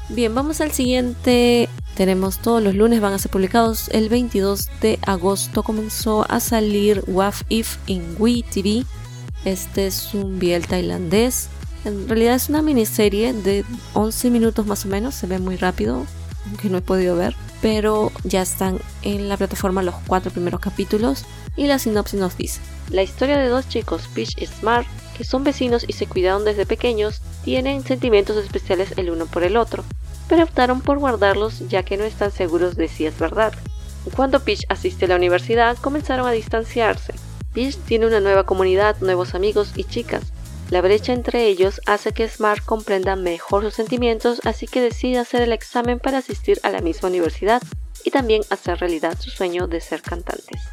[0.09, 1.67] Bien, vamos al siguiente.
[1.95, 3.89] Tenemos todos los lunes, van a ser publicados.
[3.89, 8.85] El 22 de agosto comenzó a salir WAF If in Wii TV.
[9.43, 11.49] Este es un biel tailandés
[11.85, 16.05] en realidad es una miniserie de 11 minutos más o menos, se ve muy rápido,
[16.47, 21.25] aunque no he podido ver, pero ya están en la plataforma los cuatro primeros capítulos
[21.55, 22.61] y la sinopsis nos dice.
[22.89, 26.65] La historia de dos chicos, Peach y Smart, que son vecinos y se cuidaron desde
[26.65, 29.83] pequeños, tienen sentimientos especiales el uno por el otro,
[30.27, 33.53] pero optaron por guardarlos ya que no están seguros de si es verdad.
[34.15, 37.13] Cuando Peach asiste a la universidad, comenzaron a distanciarse.
[37.53, 40.32] Peach tiene una nueva comunidad, nuevos amigos y chicas,
[40.73, 45.43] la brecha entre ellos hace que Smart comprenda mejor sus sentimientos, así que decide hacer
[45.43, 47.61] el examen para asistir a la misma universidad
[48.03, 50.63] y también hacer realidad su sueño de ser cantantes.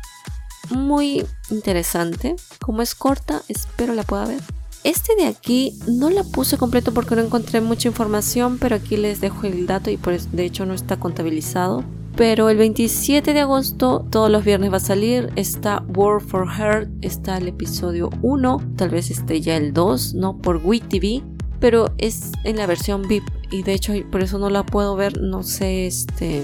[0.70, 4.40] Muy interesante, como es corta, espero la pueda ver.
[4.84, 9.20] Este de aquí no la puse completo porque no encontré mucha información, pero aquí les
[9.20, 9.98] dejo el dato y
[10.32, 11.84] de hecho no está contabilizado.
[12.16, 15.30] Pero el 27 de agosto, todos los viernes va a salir.
[15.36, 20.36] Está World for Her, está el episodio 1, tal vez esté ya el 2, ¿no?
[20.38, 21.22] Por Wii TV.
[21.60, 25.20] Pero es en la versión VIP y de hecho por eso no la puedo ver.
[25.20, 26.42] No sé este,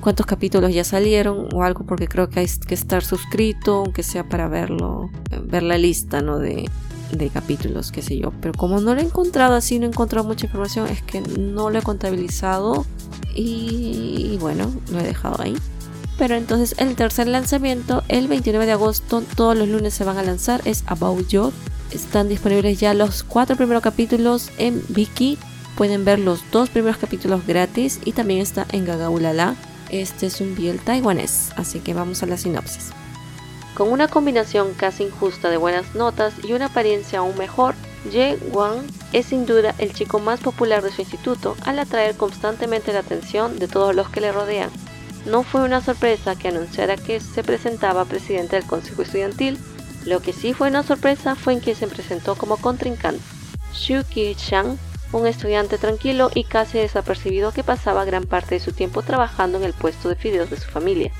[0.00, 4.28] cuántos capítulos ya salieron o algo porque creo que hay que estar suscrito, aunque sea
[4.28, 5.10] para verlo,
[5.44, 6.38] ver la lista, ¿no?
[6.38, 6.68] De,
[7.12, 8.32] de capítulos, qué sé yo.
[8.40, 11.70] Pero como no lo he encontrado así, no he encontrado mucha información, es que no
[11.70, 12.86] lo he contabilizado
[13.34, 15.56] y, bueno, lo he dejado ahí.
[16.18, 20.24] Pero entonces el tercer lanzamiento, el 29 de agosto, todos los lunes se van a
[20.24, 21.52] lanzar, es About You.
[21.92, 25.38] Están disponibles ya los cuatro primeros capítulos en Viki.
[25.76, 29.54] Pueden ver los dos primeros capítulos gratis y también está en Gagaulala.
[29.90, 32.90] Este es un biel taiwanés, así que vamos a la sinopsis.
[33.74, 38.86] Con una combinación casi injusta de buenas notas y una apariencia aún mejor, Ye Wang
[39.12, 43.58] es sin duda el chico más popular de su instituto al atraer constantemente la atención
[43.58, 44.70] de todos los que le rodean.
[45.26, 49.58] No fue una sorpresa que anunciara que se presentaba presidente del Consejo Estudiantil,
[50.06, 53.22] lo que sí fue una sorpresa fue en que se presentó como contrincante.
[53.74, 54.78] Xu Ki-chang,
[55.12, 59.64] un estudiante tranquilo y casi desapercibido que pasaba gran parte de su tiempo trabajando en
[59.64, 61.10] el puesto de fideos de su familia.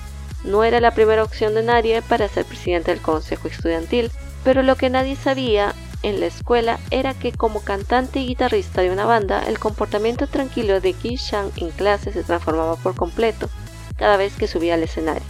[0.45, 4.11] No era la primera opción de nadie para ser presidente del Consejo Estudiantil,
[4.45, 8.91] pero lo que nadie sabía en la escuela era que como cantante y guitarrista de
[8.91, 13.49] una banda, el comportamiento tranquilo de Ki Shang en clase se transformaba por completo
[13.97, 15.27] cada vez que subía al escenario.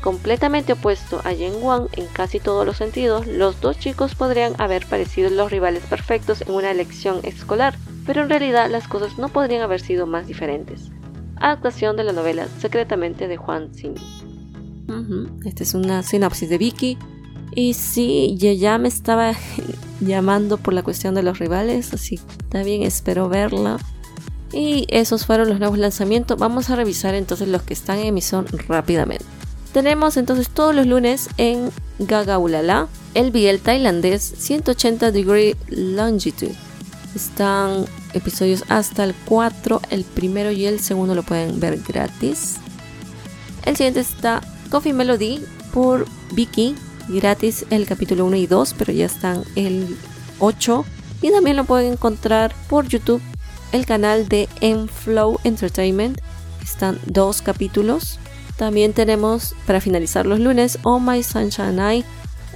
[0.00, 4.86] Completamente opuesto a Yen Wang en casi todos los sentidos, los dos chicos podrían haber
[4.86, 9.62] parecido los rivales perfectos en una elección escolar, pero en realidad las cosas no podrían
[9.62, 10.90] haber sido más diferentes.
[11.36, 13.94] Adaptación de la novela Secretamente de Juan Xin.
[15.44, 16.98] Esta es una sinopsis de Vicky.
[17.52, 19.32] Y sí, ya me estaba
[20.00, 23.78] llamando por la cuestión de los rivales, así también espero verla.
[24.52, 26.38] Y esos fueron los nuevos lanzamientos.
[26.38, 29.24] Vamos a revisar entonces los que están en emisión rápidamente.
[29.72, 31.70] Tenemos entonces todos los lunes en
[32.00, 36.54] Gagaulala el biel tailandés 180 Degree Longitude.
[37.14, 42.56] Están episodios hasta el 4, el primero y el segundo lo pueden ver gratis.
[43.64, 44.40] El siguiente está
[44.70, 45.40] Coffee Melody
[45.72, 46.74] por Vicky,
[47.08, 49.96] gratis el capítulo 1 y 2, pero ya están el
[50.38, 50.84] 8.
[51.22, 53.22] Y también lo pueden encontrar por YouTube,
[53.72, 56.18] el canal de Enflow Entertainment.
[56.62, 58.18] Están dos capítulos.
[58.56, 62.04] También tenemos, para finalizar los lunes, Oh My Sunshine I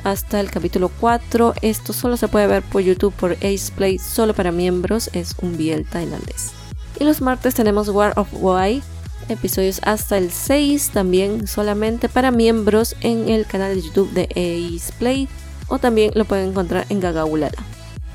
[0.05, 1.55] hasta el capítulo 4.
[1.63, 5.11] Esto solo se puede ver por YouTube por Ace Play, solo para miembros.
[5.13, 6.53] Es un biel tailandés.
[7.01, 8.83] Y los martes tenemos War of Why
[9.29, 14.93] episodios hasta el 6 también solamente para miembros en el canal de YouTube de Ace
[14.99, 15.29] Play
[15.69, 17.59] o también lo pueden encontrar en Gagaulala.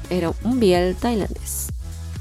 [0.10, 1.68] Era un biel tailandés.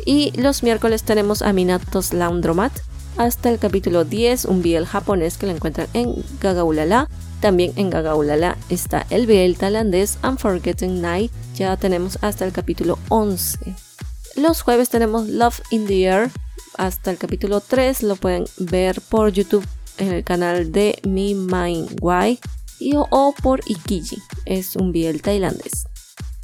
[0.04, 2.72] Y los miércoles tenemos Aminatos Laundromat
[3.16, 7.08] hasta el capítulo 10, un biel japonés que lo encuentran en Gagaulala.
[7.40, 11.32] También en Gagaulala está el biel tailandés Unforgetting Night.
[11.54, 13.74] Ya tenemos hasta el capítulo 11.
[14.36, 16.30] Los jueves tenemos Love in the Air
[16.78, 19.66] hasta el capítulo 3 lo pueden ver por YouTube
[19.98, 22.38] en el canal de Mi Mind Why
[22.80, 25.86] y o, por Ikiji, es un biel tailandés.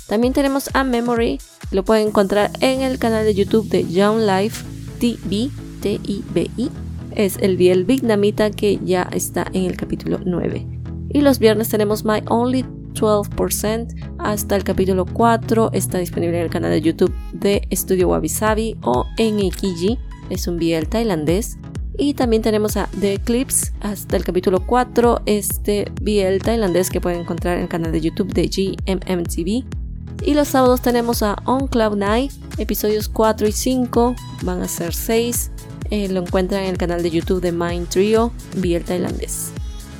[0.09, 4.65] También tenemos a Memory, lo pueden encontrar en el canal de YouTube de Young Life
[4.99, 6.71] TV, T-I-B-I.
[7.13, 10.67] Es el biel vietnamita que ya está en el capítulo 9.
[11.11, 12.65] Y los viernes tenemos My Only
[12.95, 15.71] 12% hasta el capítulo 4.
[15.73, 19.97] Está disponible en el canal de YouTube de Studio Wabi Sabi o en Ikiji
[20.31, 21.59] es un biel tailandés.
[21.97, 27.21] Y también tenemos a The Eclipse hasta el capítulo 4, este biel tailandés que pueden
[27.21, 29.65] encontrar en el canal de YouTube de GMMTV.
[30.25, 34.95] Y los sábados tenemos a On Cloud Night, episodios 4 y 5, van a ser
[34.95, 35.51] 6.
[35.91, 39.53] Eh, lo encuentran en el canal de YouTube de Mind Trio, biel tailandés.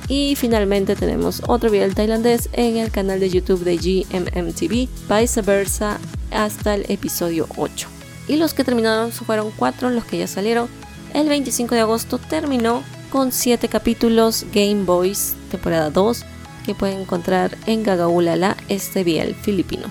[0.07, 5.99] Y finalmente tenemos otro biel tailandés en el canal de YouTube de GMMTV, viceversa,
[6.31, 7.94] hasta el episodio 8
[8.27, 10.67] y los que terminaron fueron cuatro los que ya salieron.
[11.13, 16.25] El 25 de agosto terminó con 7 capítulos Game Boys temporada 2
[16.65, 19.87] que pueden encontrar en Gagaulala este biel filipino.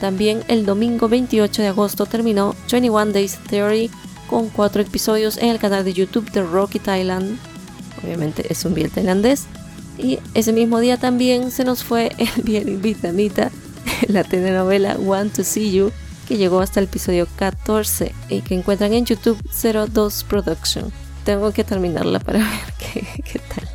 [0.00, 3.90] También el domingo 28 de agosto terminó 21 Days Theory
[4.26, 7.38] con 4 episodios en el canal de YouTube de Rocky Thailand.
[8.02, 9.44] Obviamente es un biel tailandés.
[9.98, 13.50] Y ese mismo día también se nos fue el biel vietnamita,
[14.08, 15.92] la telenovela Want to See You,
[16.26, 20.92] que llegó hasta el episodio 14 y que encuentran en YouTube 02 Production.
[21.24, 22.74] Tengo que terminarla para ver
[23.24, 23.68] qué, tal.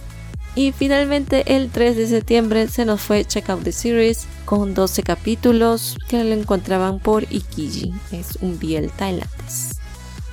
[0.54, 5.02] Y finalmente el 3 de septiembre se nos fue Check Out the Series con 12
[5.04, 7.94] capítulos que lo encontraban por Ikiji.
[8.12, 9.80] Es un biel tailandés.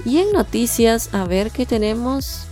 [0.04, 2.46] Y en noticias, a ver qué tenemos.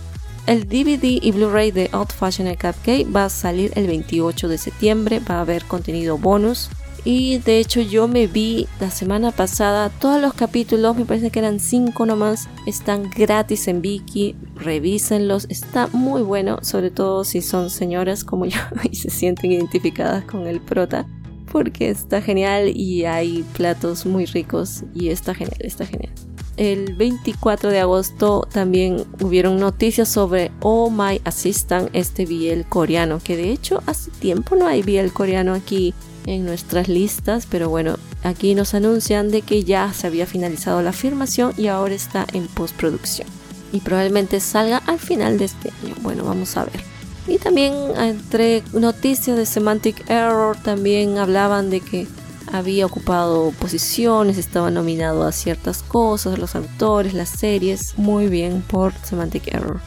[0.45, 5.19] El DVD y Blu-ray de Old Fashioned Cupcake va a salir el 28 de septiembre.
[5.19, 6.69] Va a haber contenido bonus
[7.03, 11.39] y de hecho yo me vi la semana pasada todos los capítulos, me parece que
[11.39, 17.69] eran 5 nomás, están gratis en Viki, revísenlos, está muy bueno, sobre todo si son
[17.69, 18.59] señoras como yo
[18.91, 21.07] y se sienten identificadas con el prota,
[21.51, 26.13] porque está genial y hay platos muy ricos y está genial, está genial.
[26.57, 33.37] el 24 de agosto también hubieron noticias sobre Oh My Assistant, este BL coreano, que
[33.37, 35.93] de hecho hace tiempo no hay BL coreano aquí
[36.27, 40.93] en nuestras listas, pero bueno, aquí nos anuncian de que ya se había finalizado la
[40.93, 43.27] filmación y ahora está en postproducción.
[43.71, 45.95] Y probablemente salga al final de este año.
[46.01, 46.83] Bueno, vamos a ver.
[47.27, 52.07] Y también entre noticias de Semantic Error también hablaban de que
[52.51, 58.93] había ocupado posiciones, estaba nominado a ciertas cosas, los autores, las series, muy bien por
[59.03, 59.79] Semantic Error.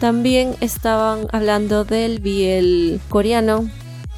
[0.00, 3.68] También estaban hablando del BL coreano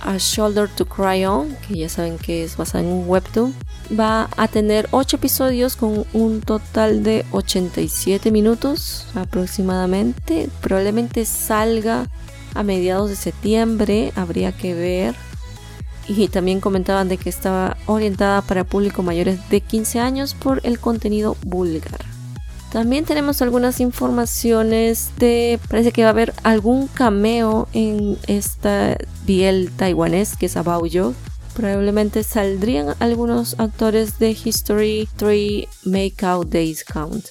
[0.00, 3.54] A Shoulder to Cry On, que ya saben que es basado en un webtoon.
[3.98, 10.48] Va a tener 8 episodios con un total de 87 minutos aproximadamente.
[10.60, 12.06] Probablemente salga
[12.54, 15.14] a mediados de septiembre, habría que ver
[16.08, 20.78] y también comentaban de que estaba orientada para público mayores de 15 años por el
[20.78, 22.15] contenido vulgar.
[22.70, 29.70] También tenemos algunas informaciones de, parece que va a haber algún cameo en esta biel
[29.76, 31.14] taiwanés que es About You.
[31.54, 37.26] Probablemente saldrían algunos actores de History 3 Make Out Days Count.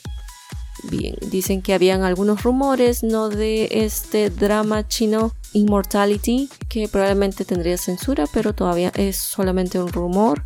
[0.83, 7.77] Bien, dicen que habían algunos rumores, no de este drama chino Immortality, que probablemente tendría
[7.77, 10.43] censura, pero todavía es solamente un rumor.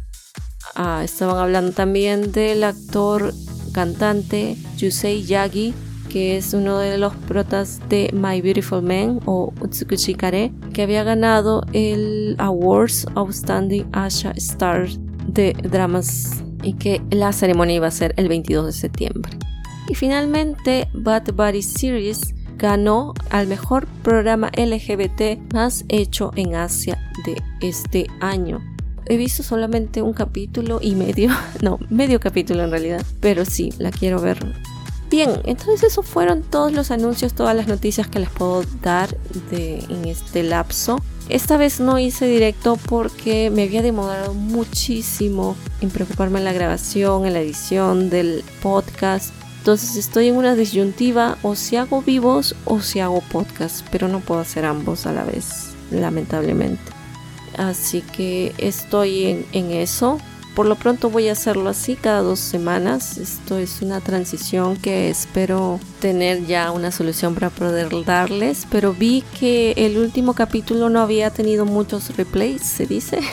[0.76, 3.34] Ah, estaban hablando también del actor
[3.72, 5.74] cantante Yusei Yagi,
[6.10, 11.04] que es uno de los protas de My Beautiful Man o Utsukushi Kare, que había
[11.04, 14.90] ganado el Awards Outstanding Asha Star
[15.28, 19.32] de dramas y que la ceremonia iba a ser el 22 de septiembre.
[19.88, 27.42] Y finalmente, Bad Buddy Series ganó al mejor programa LGBT más hecho en Asia de
[27.62, 28.60] este año.
[29.06, 31.32] He visto solamente un capítulo y medio,
[31.62, 34.40] no, medio capítulo en realidad, pero sí, la quiero ver.
[35.10, 39.10] Bien, entonces esos fueron todos los anuncios, todas las noticias que les puedo dar
[39.50, 41.02] de, en este lapso.
[41.30, 47.26] Esta vez no hice directo porque me había demorado muchísimo en preocuparme en la grabación,
[47.26, 52.80] en la edición del podcast entonces estoy en una disyuntiva o si hago vivos o
[52.80, 56.99] si hago podcast, pero no puedo hacer ambos a la vez, lamentablemente.
[57.60, 60.18] Así que estoy en, eso.
[60.56, 63.18] Por lo pronto voy a hacerlo así cada dos semanas.
[63.18, 68.66] Esto es una transición que espero tener ya una solución para poder darles.
[68.72, 73.20] Pero vi que el último capítulo no había tenido muchos replays, se dice.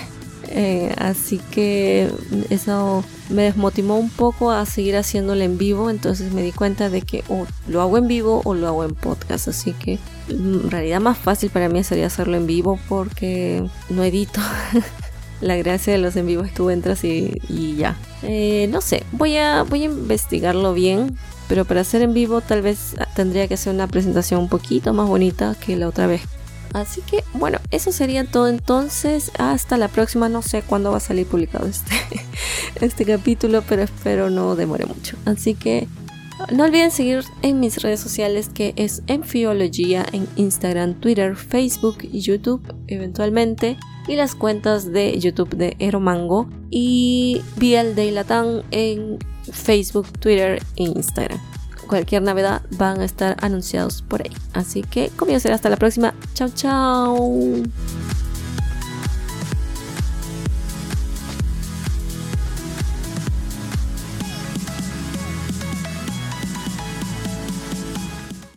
[0.49, 2.09] Eh, así que
[2.51, 5.91] eso me desmotivó un poco a seguir haciéndolo en vivo.
[5.91, 8.95] Entonces me di cuenta de que o lo hago en vivo o lo hago en
[8.95, 9.49] podcast.
[9.49, 9.99] Así que
[10.29, 14.41] en realidad más fácil para mí sería hacerlo en vivo porque no edito.
[15.41, 17.97] La gracia de los en vivo es tú entras y, ya.
[18.23, 21.17] Eh, no sé, voy a, voy a investigarlo bien.
[21.49, 25.07] Pero para hacer en vivo tal vez tendría que hacer una presentación un poquito más
[25.07, 26.23] bonita que la otra vez
[26.73, 29.31] Así que bueno, eso sería todo entonces.
[29.39, 30.29] Hasta la próxima.
[30.29, 31.95] No sé cuándo va a salir publicado este,
[32.81, 35.17] este capítulo, pero espero no demore mucho.
[35.25, 35.89] Así que
[36.53, 42.63] no olviden seguir en mis redes sociales que es Enfiología en Instagram, Twitter, Facebook YouTube
[42.89, 43.77] eventualmente.
[44.09, 49.19] Y las cuentas de YouTube de Eromango y Biel de Latam en
[49.51, 51.41] Facebook, Twitter e Instagram
[51.87, 54.33] cualquier novedad van a estar anunciados por ahí.
[54.53, 56.15] Así que, como hasta la próxima.
[56.35, 57.17] Chao, chao.